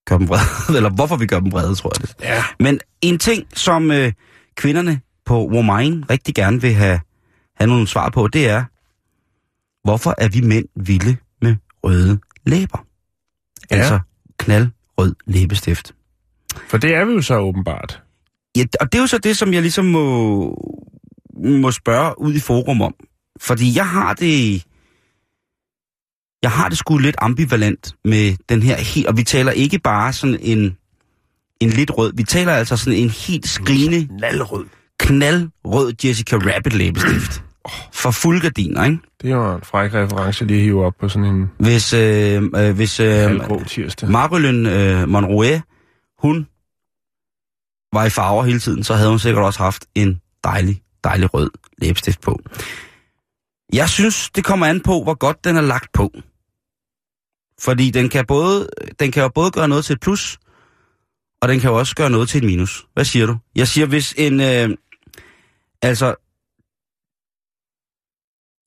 [0.06, 0.42] gør dem brede.
[0.76, 2.14] Eller hvorfor vi gør dem brede, tror jeg det.
[2.20, 2.44] Ja.
[2.60, 4.12] Men en ting, som øh,
[4.54, 7.00] kvinderne på Womain rigtig gerne vil have,
[7.56, 8.64] have nogle svar på, det er,
[9.84, 12.86] hvorfor er vi mænd vilde med røde læber?
[13.70, 13.76] Ja.
[13.76, 14.00] Altså
[14.40, 15.94] knaldrød læbestift.
[16.68, 18.02] For det er vi jo så åbenbart.
[18.56, 20.04] Ja, og det er jo så det, som jeg ligesom må,
[21.44, 22.94] må spørge ud i forum om.
[23.40, 24.64] Fordi jeg har det...
[26.42, 29.06] Jeg har det sgu lidt ambivalent med den her helt...
[29.06, 30.76] Og vi taler ikke bare sådan en,
[31.60, 32.12] en lidt rød.
[32.16, 34.66] Vi taler altså sådan en helt skrigende, Knaldrød.
[35.00, 37.42] knaldrød Jessica Rabbit læbestift.
[37.92, 38.98] For fuld gardiner, ikke?
[39.22, 42.74] Det var en fræk reference lige at hive op på sådan en Hvis, øh, øh,
[42.76, 43.30] hvis øh.
[44.08, 45.62] Marilyn øh, Monroe,
[46.18, 46.46] hun
[47.92, 51.50] var i farver hele tiden, så havde hun sikkert også haft en dejlig, dejlig rød
[51.78, 52.40] læbestift på.
[53.72, 56.10] Jeg synes, det kommer an på, hvor godt den er lagt på.
[57.60, 58.68] Fordi den kan, både,
[59.00, 60.38] den kan jo både gøre noget til et plus,
[61.42, 62.86] og den kan jo også gøre noget til et minus.
[62.94, 63.36] Hvad siger du?
[63.56, 64.40] Jeg siger, hvis en...
[64.40, 64.76] Øh,
[65.82, 66.14] altså...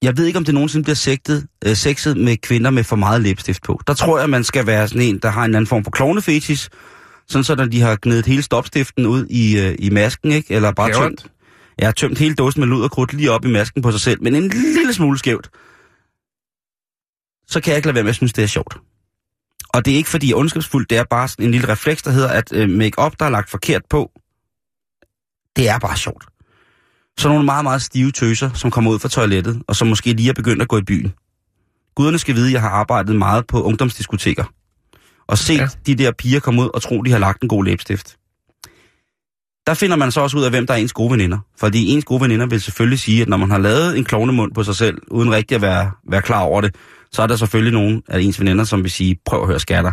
[0.03, 3.21] Jeg ved ikke, om det nogensinde bliver sigtet, øh, sexet med kvinder med for meget
[3.21, 3.79] læbestift på.
[3.87, 6.69] Der tror jeg, man skal være sådan en, der har en anden form for klovnefetis,
[7.27, 10.53] sådan så når de har gnedet hele stopstiften ud i, øh, i masken, ikke?
[10.53, 11.31] Eller bare er tømt,
[11.77, 14.01] jeg har tømt hele dåsen med lud og krudt lige op i masken på sig
[14.01, 15.49] selv, men en lille smule skævt.
[17.47, 18.77] Så kan jeg ikke lade være med at synes, det er sjovt.
[19.69, 22.01] Og det er ikke fordi jeg er ondskabsfuld, det er bare sådan en lille refleks,
[22.01, 24.11] der hedder, at øh, make-up, der er lagt forkert på,
[25.55, 26.32] det er bare sjovt.
[27.17, 30.29] Så nogle meget, meget stive tøser, som kommer ud fra toilettet, og som måske lige
[30.29, 31.13] er begyndt at gå i byen.
[31.95, 34.43] Guderne skal vide, at jeg har arbejdet meget på ungdomsdiskoteker.
[35.27, 35.67] Og set ja.
[35.85, 38.17] De der piger komme ud og tro, de har lagt en god læbestift.
[39.67, 41.39] Der finder man så også ud af, hvem der er ens gode veninder.
[41.59, 44.63] Fordi ens gode veninder vil selvfølgelig sige, at når man har lavet en klovnemund på
[44.63, 46.75] sig selv, uden rigtig at være, være klar over det,
[47.11, 49.91] så er der selvfølgelig nogen af ens veninder, som vil sige, prøv at høre skatter.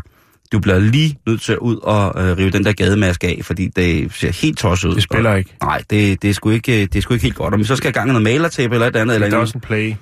[0.53, 3.68] Du bliver lige nødt til at ud og øh, rive den der gademaske af, fordi
[3.76, 4.94] det ser helt tosset ud.
[4.94, 5.57] Det spiller ikke.
[5.62, 7.59] Nej, det, det, er sgu ikke, det er sgu ikke helt godt.
[7.59, 9.42] Vi så skal i gang med noget malertape eller et andet, eller Det er en,
[9.42, 9.94] også en play.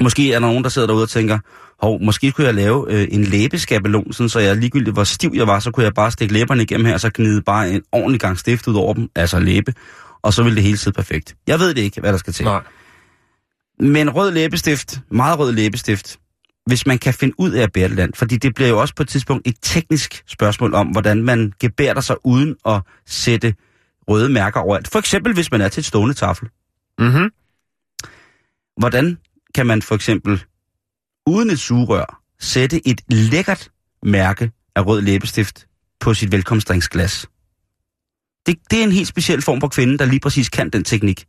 [0.00, 1.38] måske er der nogen, der sidder derude og tænker,
[1.82, 5.46] hov, måske skulle jeg lave øh, en læbeskabelon, sådan, så jeg ligegyldigt hvor stiv jeg
[5.46, 8.20] var, så kunne jeg bare stikke læberne igennem her, og så gnide bare en ordentlig
[8.20, 9.74] gang stift ud over dem, altså læbe,
[10.22, 11.34] og så ville det hele sidde perfekt.
[11.46, 12.44] Jeg ved det ikke, hvad der skal til.
[12.44, 12.62] Nej.
[13.80, 16.18] Men rød læbestift, meget rød læbestift,
[16.66, 18.94] hvis man kan finde ud af at bære det land, fordi det bliver jo også
[18.94, 23.54] på et tidspunkt et teknisk spørgsmål om, hvordan man gebærder sig uden at sætte
[24.08, 24.88] røde mærker overalt.
[24.88, 26.48] For eksempel, hvis man er til et stående tafel.
[26.98, 27.30] Mm-hmm.
[28.76, 29.18] Hvordan
[29.54, 30.44] kan man for eksempel
[31.26, 33.70] uden et sugerør sætte et lækkert
[34.02, 35.66] mærke af rød læbestift
[36.00, 37.26] på sit velkomstdrinksglas?
[38.46, 41.24] Det, det er en helt speciel form for kvinde, der lige præcis kan den teknik.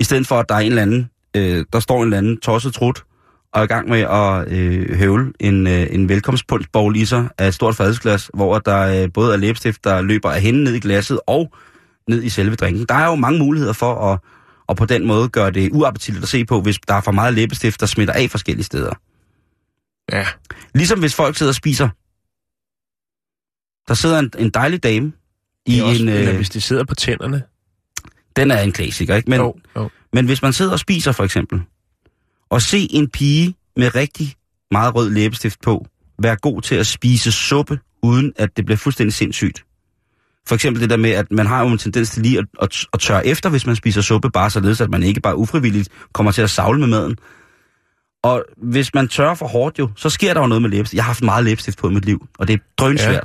[0.00, 2.40] I stedet for, at der er en eller anden, øh, der står en eller anden
[2.40, 3.04] tosset trut
[3.52, 7.48] og er i gang med at øh, høvle en, øh, en velkomstpundsbowl i sig af
[7.48, 10.80] et stort fadelsglas, hvor der øh, både er læbestift, der løber af hende ned i
[10.80, 11.54] glasset og
[12.08, 12.86] ned i selve drinken.
[12.88, 14.18] Der er jo mange muligheder for at
[14.68, 17.34] og på den måde gøre det uappetitligt at se på, hvis der er for meget
[17.34, 18.92] læbestift, der smitter af forskellige steder.
[20.12, 20.26] Ja.
[20.74, 21.88] Ligesom hvis folk sidder og spiser.
[23.88, 25.12] Der sidder en, en dejlig dame
[25.66, 26.08] i også, en...
[26.08, 27.42] Øh, hvis de sidder på tænderne.
[28.36, 29.30] den er en klassiker, ikke?
[29.30, 29.90] Men, Jo, jo.
[30.12, 31.62] men hvis man sidder og spiser for eksempel,
[32.50, 34.34] og se en pige med rigtig
[34.70, 35.86] meget rød læbestift på,
[36.22, 39.64] være god til at spise suppe, uden at det bliver fuldstændig sindssygt.
[40.48, 42.84] For eksempel det der med, at man har jo en tendens til lige at, at,
[42.92, 46.32] at tørre efter, hvis man spiser suppe, bare således, at man ikke bare ufrivilligt kommer
[46.32, 47.16] til at savle med maden.
[48.22, 50.94] Og hvis man tørrer for hårdt jo, så sker der jo noget med læbestift.
[50.96, 53.12] Jeg har haft meget læbestift på i mit liv, og det er drønsvært.
[53.12, 53.20] Ja.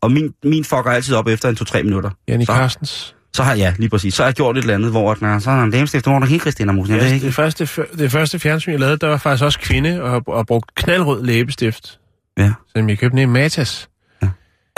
[0.00, 2.10] Og min, min fucker altid op efter en 2-3 minutter.
[2.28, 3.15] Jannik Så- Carstens.
[3.36, 5.38] Så har jeg, lige præcis, så har jeg gjort et eller andet, hvor at, når
[5.38, 6.96] så er der en læbestift, hvor der helt Christina Musen.
[6.96, 7.26] Ja, ikke.
[7.26, 7.68] det, første,
[7.98, 12.00] det første fjernsyn, jeg lavede, der var faktisk også kvinde og, og brugt knaldrød læbestift.
[12.38, 12.52] Ja.
[12.76, 13.88] Som jeg købte ned i Matas.
[14.22, 14.28] Ja.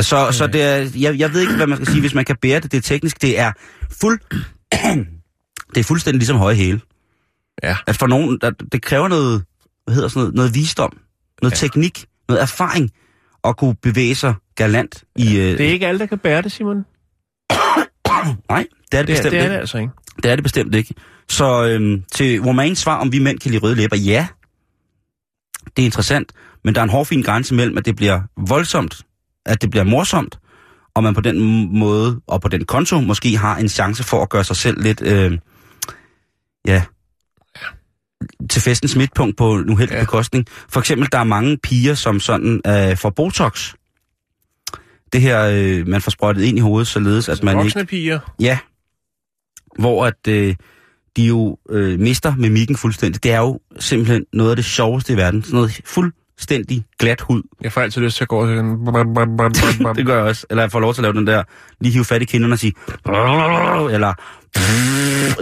[0.01, 2.37] Så, så det er, jeg, jeg ved ikke, hvad man skal sige, hvis man kan
[2.43, 2.73] bære det.
[2.73, 3.23] Det er teknisk.
[3.23, 3.53] Det er
[4.01, 4.21] fuld...
[5.75, 6.81] det er fuldstændig ligesom høje hæle.
[7.63, 7.77] Ja.
[7.87, 9.45] At for nogen, der, det kræver noget,
[9.85, 10.97] hvad hedder sådan noget, noget visdom,
[11.43, 11.57] noget Ja.
[11.57, 11.69] ja.
[11.69, 12.91] teknik, noget erfaring
[13.45, 15.37] at kunne bevæge sig galant i...
[15.39, 16.85] Øh, Det er ikke alle, der kan bære det, Simon.
[18.49, 19.53] Nej, det er det, Det, bestemt det er ikke.
[19.53, 19.93] det altså ikke.
[20.23, 20.95] Det er det bestemt ikke.
[21.29, 24.27] Så øhm, til Romains svar, om vi mænd kan lide røde læber, ja,
[25.77, 26.33] det er interessant,
[26.65, 29.03] men der er en hårfin grænse mellem, at det bliver voldsomt,
[29.47, 30.39] at det bliver morsomt,
[30.95, 34.29] og man på den måde, og på den konto, måske har en chance for at
[34.29, 35.39] gøre sig selv lidt, øh,
[36.67, 36.83] ja,
[38.51, 40.01] til festens midtpunkt på en uheldig ja.
[40.01, 40.47] bekostning.
[40.69, 43.75] For eksempel, der er mange piger, som sådan øh, får Botox.
[45.13, 47.65] Det her, øh, man får sprøjtet ind i hovedet, således at man ikke...
[47.65, 48.19] Voksne piger.
[48.41, 48.59] Ja.
[49.79, 50.55] Hvor at øh,
[51.17, 53.23] de jo øh, mister mimikken fuldstændig.
[53.23, 55.43] Det er jo simpelthen noget af det sjoveste i verden.
[55.43, 57.43] Sådan noget fuldstændig glat hud.
[57.61, 59.95] Jeg får altid lyst til at gå og sige...
[59.97, 60.47] Det gør jeg også.
[60.51, 61.43] Eller jeg får lov til at lave den der,
[61.81, 62.73] lige hive fat i kinderne og sige...
[63.95, 64.15] Eller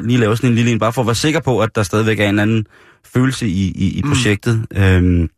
[0.00, 2.20] lige lave sådan en lille en, bare for at være sikker på, at der stadigvæk
[2.20, 2.66] er en eller anden
[3.04, 4.66] følelse i, i, i projektet.
[4.70, 4.80] Mm.
[4.80, 5.28] Øhm,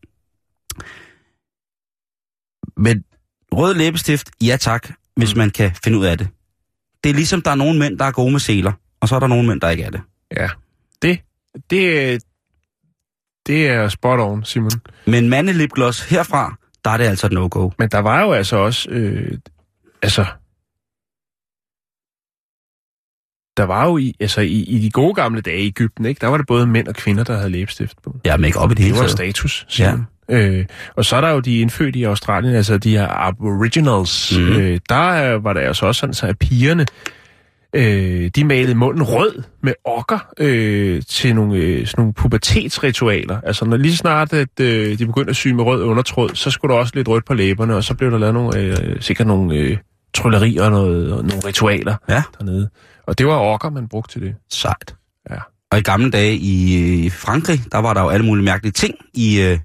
[2.76, 3.04] men
[3.52, 5.38] rød læbestift, ja tak, hvis Mm.
[5.38, 6.28] man kan finde ud af det.
[7.04, 9.20] Det er ligesom, der er nogle mænd, der er gode med seler, og så er
[9.20, 10.00] der nogle mænd, der ikke er det.
[10.36, 10.48] Ja.
[11.02, 11.20] Det,
[11.70, 12.18] det, er-
[13.46, 14.70] det er spot on, Simon.
[15.06, 17.70] Men mandelipgloss herfra, der er det altså no-go.
[17.78, 18.90] Men der var jo altså også...
[18.90, 19.38] Øh,
[20.02, 20.26] altså...
[23.56, 26.20] Der var jo i, altså i, i de gode gamle dage i Ægypten, ikke?
[26.20, 28.20] der var det både mænd og kvinder, der havde læbestift på.
[28.24, 29.10] Ja, make op i det Det hele var taget.
[29.12, 29.90] status, Simon.
[29.98, 30.04] Ja.
[30.30, 30.64] Øh,
[30.96, 34.38] og så er der jo de indfødte i Australien, altså de her aboriginals.
[34.38, 34.46] Mm.
[34.48, 36.86] Øh, der var det altså også sådan, så at pigerne,
[37.74, 43.40] øh, de malede munden rød med okker øh, til nogle, øh, sådan nogle pubertetsritualer.
[43.40, 46.74] Altså når lige snart at, øh, de begyndte at sy med rød undertråd, så skulle
[46.74, 49.54] der også lidt rødt på læberne, og så blev der lavet nogle, øh, sikkert nogle
[49.56, 49.76] øh,
[50.14, 52.22] tryllerier og, noget, og nogle ritualer Ja.
[52.38, 52.68] dernede.
[53.06, 54.34] Og det var okker, man brugte til det.
[54.50, 54.94] Sejt.
[55.30, 55.36] Ja.
[55.72, 58.94] Og i gamle dage i øh, Frankrig, der var der jo alle mulige mærkelige ting
[59.14, 59.58] i, øh,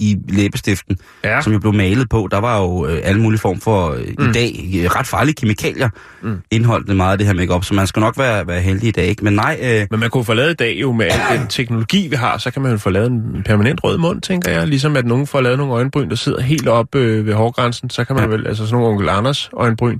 [0.00, 1.40] i læbestiften, Ja.
[1.40, 2.28] som jo blev malet på.
[2.30, 4.28] Der var jo øh, alle mulige form for, øh, Mm.
[4.28, 5.88] i dag, øh, ret farlige kemikalier,
[6.22, 6.40] Mm.
[6.50, 8.90] indholdt det meget af det her makeup, så man skal nok være, være heldig i
[8.90, 9.24] dag, ikke?
[9.24, 12.08] Men nej, øh, Men man kunne få lavet i dag jo med al den teknologi,
[12.08, 14.66] vi har, så kan man jo få lavet en permanent rød mund, tænker jeg.
[14.66, 18.04] Ligesom at nogen får lavet nogle øjenbryn, der sidder helt op øh, ved hårgrænsen, så
[18.04, 18.30] kan man ja.
[18.30, 19.98] vel, altså sådan nogle onkel Anders øjenbryn,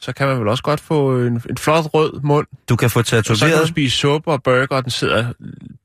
[0.00, 2.98] så kan man vel også godt få en, en flot rød mund, du kan få
[2.98, 5.24] og så kan du tatoveret, spise suppe og burger, og den sidder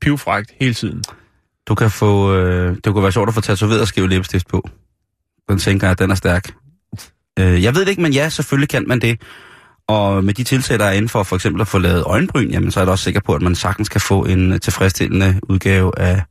[0.00, 1.02] pivfrægt hele tiden.
[1.68, 4.68] Du kan få, øh, det kunne være sjovt at få tatoveret og skrive læbestift på.
[5.48, 6.54] Den tænker jeg, at den er stærk.
[7.38, 9.20] Øh, jeg ved det ikke, men ja, selvfølgelig kan man det.
[9.88, 12.70] Og med de tiltag, der er inden for for eksempel at få lavet øjenbryn, jamen,
[12.70, 15.40] så er jeg da også sikker på, at man sagtens kan få en øh, tilfredsstillende
[15.42, 16.22] udgave af,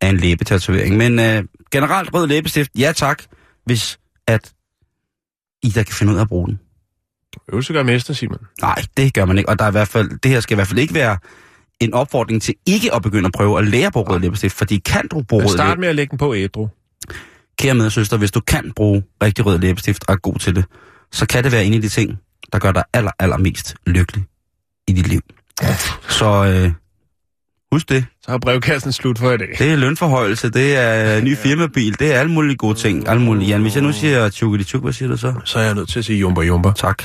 [0.00, 0.96] af en læbetatovering.
[0.96, 3.22] Men øh, generelt rød læbestift, ja tak,
[3.64, 4.52] hvis at
[5.62, 6.60] I der kan finde ud af at bruge den.
[7.52, 8.38] Øvelse gør mester, Simon.
[8.60, 9.50] Nej, det gør man ikke.
[9.50, 11.18] Og der er i hvert fald, det her skal i hvert fald ikke være
[11.80, 14.78] en opfordring til ikke at begynde at prøve at lære at bruge rød læbestift, fordi
[14.78, 16.68] kan du bruge rød start med at lægge den på ædru.
[17.58, 20.64] kære medsøster, hvis du kan bruge rigtig rød læbestift og er god til det,
[21.12, 22.18] så kan det være en af de ting,
[22.52, 24.24] der gør dig aller, allermest lykkelig
[24.88, 25.20] i dit liv.
[26.08, 26.72] Så øh,
[27.72, 28.04] husk det.
[28.22, 29.48] Så har brevkassen slut for i dag.
[29.58, 33.08] Det er lønforhøjelse, det er ny firmabil, det er alle mulige gode ting.
[33.08, 33.48] Alle mulige.
[33.48, 35.34] Jan, hvis jeg nu siger tjukkedi tjuk, hvad siger du så?
[35.44, 36.72] Så er jeg nødt til at sige jumper jumper.
[36.72, 37.02] Tak.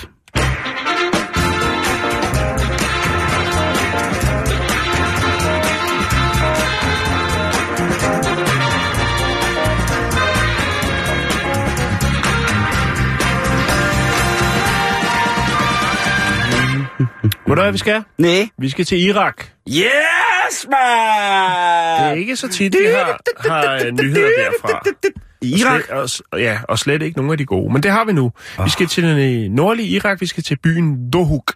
[17.53, 18.03] Ved du hvad vi skal?
[18.17, 18.49] Nej.
[18.57, 19.37] Vi skal til Irak.
[19.69, 20.77] Yes, man!
[21.99, 24.81] Det er ikke så tit, vi har, har øh, nyheder derfra.
[25.41, 25.81] Irak.
[25.89, 27.73] Og slet, og, ja, og slet ikke nogen af de gode.
[27.73, 28.31] Men det har vi nu.
[28.63, 31.53] Vi skal til den øh, nordlige Irak, vi skal til byen Dohuk.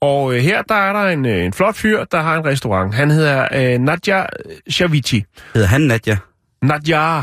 [0.00, 2.94] Og øh, her der er der en, øh, en flot fyr, der har en restaurant.
[2.94, 4.24] Han hedder øh, Nadja
[4.70, 5.24] Shavici.
[5.54, 6.16] Hedder han Nadja?
[6.62, 7.22] Nadja.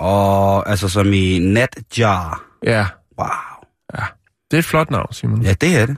[0.00, 2.44] Og altså som i Natjar.
[2.64, 2.86] Ja,
[3.18, 3.28] Wow.
[4.50, 5.42] det er et flot navn, Simon.
[5.42, 5.96] Ja, det er det.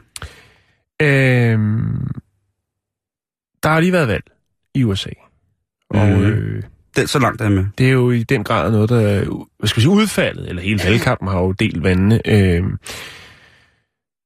[1.01, 2.09] Øhm,
[3.63, 4.25] der har lige været valg
[4.75, 5.11] i USA.
[5.91, 6.23] Og Mhm.
[6.23, 6.63] øh,
[6.97, 7.67] Den, så langt er med.
[7.79, 9.25] det er jo i den grad noget, der er,
[9.59, 12.63] hvad skal vi sige, udfaldet, eller hele valgkampen har jo delt vandene øh,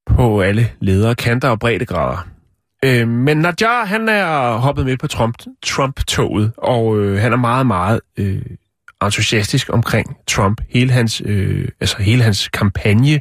[0.07, 2.29] på alle ledere, kanter og breddegrader.
[2.85, 7.67] Øh, men Najjar, han er hoppet med på Trump, Trump-toget, og øh, han er meget,
[7.67, 8.43] meget øh,
[9.03, 10.61] entusiastisk omkring Trump.
[10.69, 13.21] Hele hans, øh, altså hele hans kampagne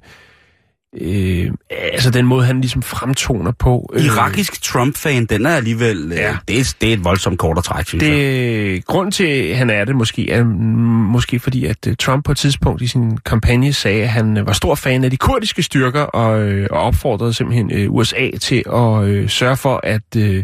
[1.02, 3.94] Øh, altså den måde, han ligesom fremtoner på.
[3.94, 6.12] Øh, Irakisk Trump-fan, den er alligevel...
[6.12, 6.22] Ja.
[6.22, 6.30] Ja.
[6.30, 8.12] Øh, det, er, det er et voldsomt kort at trække, synes jeg.
[8.12, 12.32] Det, grund til, at han er det måske, er måske fordi, at øh, Trump på
[12.32, 15.64] et tidspunkt i sin kampagne sagde, at han øh, var stor fan af de kurdiske
[15.64, 20.44] styrker, og, øh, og opfordrede simpelthen øh, USA til at øh, sørge for, at øh,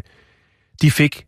[0.81, 1.25] de fik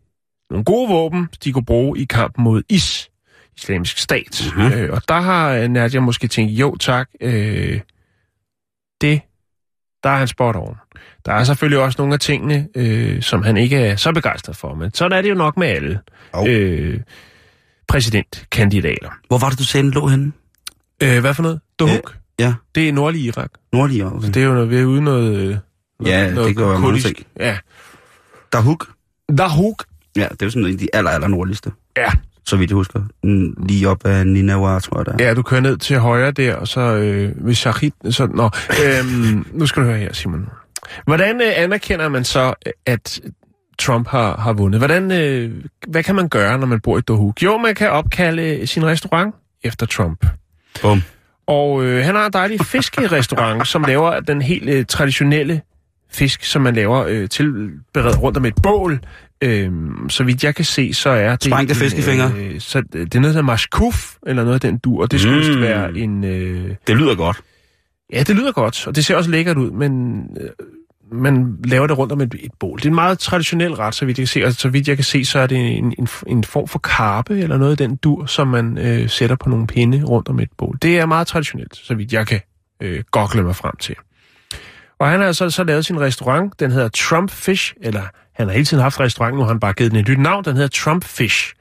[0.50, 3.10] nogle gode våben, de kunne bruge i kampen mod IS,
[3.56, 4.52] islamisk stat.
[4.56, 4.64] Mhm.
[4.64, 4.78] Mm-hmm.
[4.78, 7.80] Øh, og der har øh, Nadia måske tænkt, jo tak, øh,
[9.02, 9.20] det,
[10.04, 10.76] der er han spot on.
[11.26, 14.74] Der er selvfølgelig også nogle af tingene, øh, som han ikke er så begejstret for,
[14.74, 16.00] men sådan er det jo nok med alle
[16.34, 16.48] Hov.
[16.48, 17.00] øh,
[17.88, 19.10] præsidentkandidater.
[19.28, 20.32] Hvor var det, du sagde, den lå henne?
[21.02, 21.60] Øh, hvad for noget?
[21.78, 22.16] Dohuk?
[22.38, 23.50] Ja, Det er nordlig Irak.
[23.72, 24.26] nordlige okay.
[24.28, 25.36] Det er jo noget, vi er ude noget...
[25.36, 25.56] øh,
[26.06, 27.06] Ja, noget det kan være kurdisk.
[27.06, 27.18] ting.
[27.40, 27.58] Ja.
[28.52, 28.90] Dahuk.
[29.38, 29.84] Dahuk.
[30.16, 31.70] Ja, det er jo sådan en af de aller, aller nordligste.
[31.96, 32.10] Ja.
[32.44, 33.00] Så vidt jeg husker.
[33.66, 35.28] Lige op ad Ninawa, tror jeg, der er.
[35.28, 37.90] Ja, du kører ned til højre der, og så øh, ved Shahid...
[38.10, 38.50] Så, nå,
[38.84, 40.48] øhm, nu skal du høre her, Simon.
[41.04, 42.54] Hvordan øh, anerkender man så,
[42.86, 43.20] at
[43.78, 44.80] Trump har, har vundet?
[44.80, 47.42] Hvordan, øh, hvad kan man gøre, når man bor i Dohuk?
[47.42, 49.34] Jo, man kan opkalde sin restaurant
[49.64, 50.26] efter Trump.
[50.82, 51.02] Bum.
[51.46, 55.60] Og øh, han har en dejlig fiskerestaurant, som laver den helt øh, traditionelle
[56.10, 59.00] fisk, som man laver øh, tilberedt rundt om et bål.
[59.42, 61.44] Øhm, så vidt jeg kan se, så er det...
[61.44, 62.32] Sprængte fiskefingre.
[62.36, 65.20] Øh, så det er noget, der er mashkuf, eller noget af den dur, og det
[65.20, 65.60] skulle mm.
[65.60, 66.24] være en...
[66.24, 67.40] Øh, Det lyder godt.
[68.12, 70.48] ja, det lyder godt, og det ser også lækkert ud, men øh,
[71.12, 72.78] man laver det rundt om et, et bål.
[72.78, 74.96] Det er en meget traditionel ret, så vidt jeg kan se, og så vidt jeg
[74.96, 77.96] kan se, så er det en, en, en form for karpe, eller noget af den
[77.96, 80.78] dur, som man øh, sætter på nogle pinde rundt om et bål.
[80.82, 82.40] Det er meget traditionelt, så vidt jeg kan
[82.82, 83.94] øh, gokle mig frem til.
[85.02, 88.52] Og han har altså så lavet sin restaurant, den hedder Trump Fish, eller han har
[88.52, 90.68] hele tiden haft restaurant, nu har han bare givet den et nyt navn, den hedder
[90.68, 91.54] Trump Fish.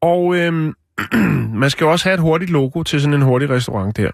[0.00, 0.74] Og øhm,
[1.62, 4.10] man skal jo også have et hurtigt logo til sådan en hurtig restaurant der.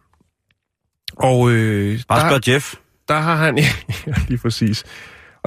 [1.16, 2.74] Og øh, Bare spørg Jeff.
[3.08, 3.68] der har han, ja,
[4.28, 4.84] lige præcis.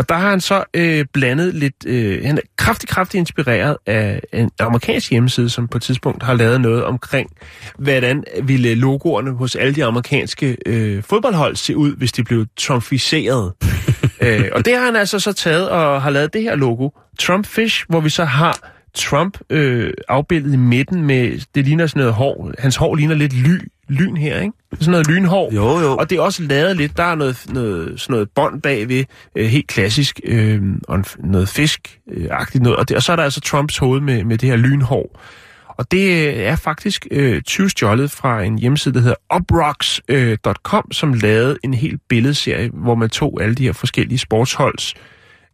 [0.01, 4.21] Og der har han så øh, blandet lidt, øh, han er kraftig, kraftig inspireret af
[4.33, 7.29] en amerikansk hjemmeside, som på et tidspunkt har lavet noget omkring,
[7.77, 13.55] hvordan ville logoerne hos alle de amerikanske øh, fodboldhold se ud, hvis de blev trumficerede.
[14.21, 16.89] øh, og det har han altså så taget og har lavet det her logo,
[17.19, 21.99] Trump Fish, hvor vi så har Trump øh, afbildet i midten med, det ligner sådan
[21.99, 23.59] noget hår, hans hår ligner lidt ly,
[23.91, 24.53] lyn her, ikke?
[24.73, 25.53] Sådan noget lynhår.
[25.53, 25.97] Jo, jo.
[25.97, 29.03] Og det er også lavet lidt, der er noget, noget, sådan noget bånd bagved,
[29.35, 32.77] øh, helt klassisk, øh, og en, noget fisk-agtigt noget.
[32.77, 35.19] Og, det, og så er der altså Trumps hoved med, med det her lynhår.
[35.67, 41.13] Og det øh, er faktisk øh, tyvstjålet fra en hjemmeside, der hedder uprocks.com, øh, som
[41.13, 44.93] lavede en hel billedserie, hvor man tog alle de her forskellige sportsholds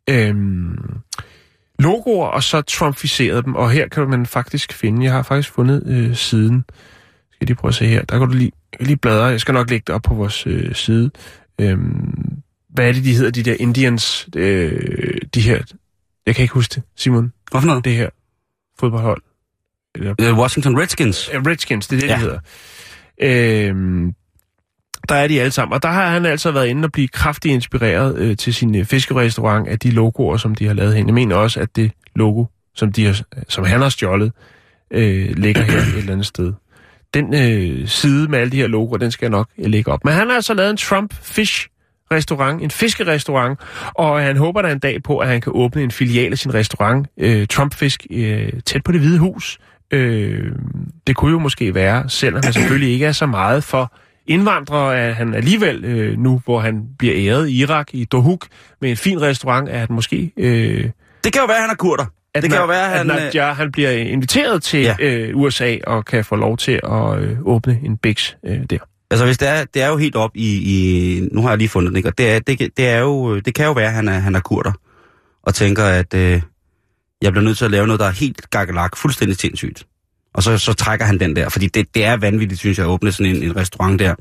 [0.10, 0.36] øh,
[1.80, 3.56] logoer, og så trumficerede dem.
[3.56, 6.66] Og her kan man faktisk finde, jeg har faktisk fundet øh, siden,
[7.38, 9.54] skal jeg lige prøve at se her, der kan du lige, lige bladre, jeg skal
[9.54, 11.12] nok lægge det op på vores øh, side.
[11.62, 12.38] Øhm,
[12.70, 15.62] hvad er det, de hedder, de der Indians, øh, de her,
[16.26, 17.86] jeg kan ikke huske det, Simon, Hvad for noget?
[17.86, 18.10] det her
[18.80, 19.22] fodboldhold.
[19.96, 21.30] Eller, Uh, Washington Redskins.
[21.34, 22.14] Øh, Redskins, det er det, Ja.
[22.14, 22.18] ja.
[22.18, 23.70] de hedder.
[23.70, 24.14] Øhm,
[25.10, 27.54] der er de alle sammen, og der har han altså været inde og blive kraftigt
[27.54, 31.08] inspireret øh, til sin øh, fiskerestaurant af de logoer, som de har lavet hen.
[31.08, 34.32] Jeg mener også, at det logo, som, de har, som han har stjålet,
[34.92, 36.54] øh, ligger her et eller andet sted.
[37.14, 40.06] Den øh, side med alle de her logoer, den skal jeg nok øh, lægge op.
[40.06, 41.68] Men han har altså lavet en Trump Fish
[42.12, 43.60] restaurant, en fiskerestaurant,
[43.94, 46.54] og han håber der en dag på, at han kan åbne en filial af sin
[46.54, 49.58] restaurant, øh, Trump Fish, øh, tæt på det hvide hus.
[49.92, 50.52] Øh,
[51.08, 53.94] det kunne jo måske være, selvom han selvfølgelig ikke er så meget for
[54.28, 58.48] indvandrere, at han alligevel øh, nu, hvor han bliver æret i Irak, i Dohuk,
[58.82, 60.32] med en fin restaurant, at han måske...
[60.38, 60.90] Øh,
[61.24, 62.06] Det kan jo være, at han er kurder
[62.38, 63.12] at det kan jo være, at han...
[63.12, 64.96] at øh, han bliver inviteret til Ja.
[65.00, 68.78] øh, USA og kan få lov til at øh, åbne en biks øh, der.
[69.12, 71.20] Altså, hvis det er, det er jo helt op i, i...
[71.32, 72.10] Nu har jeg lige fundet den, ikke?
[72.10, 74.36] Og det, er, det, det, er jo, det kan jo være, at han er, han
[74.36, 74.72] er kurder.
[75.44, 76.42] Og tænker, at øh,
[77.22, 79.88] jeg bliver nødt til at lave noget, der er helt gakkelak, fuldstændig sindssygt.
[80.34, 82.90] Og så, så trækker han den der, fordi det, det er vanvittigt, synes jeg, at
[82.90, 84.16] åbne sådan en, en restaurant der.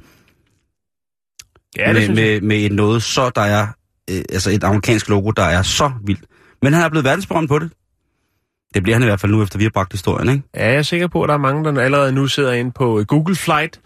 [1.79, 3.67] Ja, det med, med, med et noget så, der er...
[4.11, 6.25] Øh, altså et amerikansk logo, der er så vildt.
[6.62, 7.71] Men han er blevet verdensberømt på det.
[8.77, 10.43] Det bliver han i hvert fald nu, efter vi har bragt historien, ikke?
[10.55, 13.05] Ja, jeg er sikker på, at der er mange, der allerede nu sidder inde på
[13.09, 13.81] Google Flight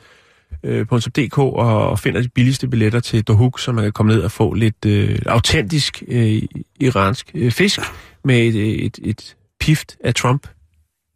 [0.64, 4.22] øh, på .dk og, finder de billigste billetter til Dohuk, så man kan komme ned
[4.22, 6.42] og få lidt øh, autentisk øh,
[6.80, 7.80] iransk øh, fisk
[8.24, 10.46] med et, et, et pift af Trump.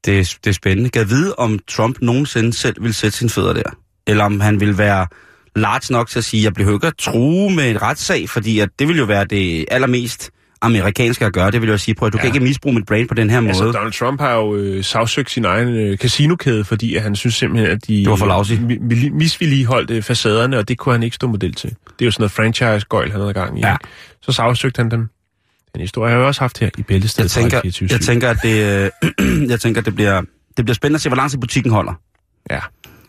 [0.04, 0.90] Det, er- det er spændende.
[0.94, 3.70] Jeg vide, om Trump nogensinde selv vil sætte sine fødder der?
[4.06, 5.06] Eller om han vil være
[5.56, 8.58] large nok til at sige, jeg bliver jo ikke at true med et retssag, fordi
[8.58, 10.30] at det vil jo være det allermest
[10.64, 11.50] amerikanske at gøre.
[11.50, 12.22] Det vil jeg sige, prøv at du ja.
[12.22, 13.48] Kan ikke misbruge mit brain på den her måde.
[13.48, 17.34] Altså, Donald Trump har jo øh, sagsøgt sin egen øh, casinokæde, fordi at han synes
[17.34, 18.52] simpelthen, at de Det var for lousy.
[18.52, 21.70] mi- mi- misvedligeholdt øh, facaderne, og det kunne han ikke stå model til.
[21.70, 23.60] Det er jo sådan noget franchise-gøjl, han havde gang i.
[23.60, 23.76] Ja.
[24.22, 25.08] Så sagsøgte han dem.
[25.72, 27.36] Den historie har jeg også haft her i Bæltestedet.
[27.36, 27.86] jeg, tænker, 24/7.
[27.90, 28.90] jeg tænker, at det,
[29.20, 30.20] øh, jeg tænker, at det bliver,
[30.56, 31.92] det bliver spændende at se, hvor lang tid butikken holder.
[32.50, 32.60] Ja.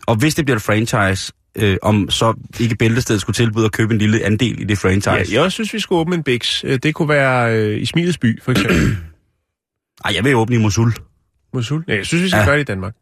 [0.06, 3.92] Og hvis det bliver et franchise, øh, om så ikke Bæltestedet skulle tilbyde at købe
[3.94, 5.32] en lille andel i det franchise.
[5.36, 6.64] ja, jeg synes, vi skulle åbne en Bix.
[6.64, 8.76] Øh, Det kunne være øh, i Smilets by, for eksempel.
[10.04, 10.92] Ej, jeg vil åbne i Mosul.
[11.54, 11.84] Mosul.
[11.88, 12.44] Ja, jeg synes, vi skal Ja.
[12.44, 12.94] gøre det i Danmark.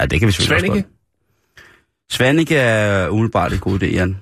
[0.00, 0.86] Ja, det kan vi selvfølgelig Svanike?
[0.86, 2.12] også godt.
[2.12, 4.16] Svanike er umiddelbart en god idé, Jan.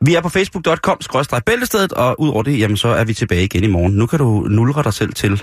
[0.00, 0.98] Vi er på facebook.com
[1.46, 3.92] bæltestedet, og udover det, jamen, så er vi tilbage igen i morgen.
[3.92, 5.42] Nu kan du nulre dig selv til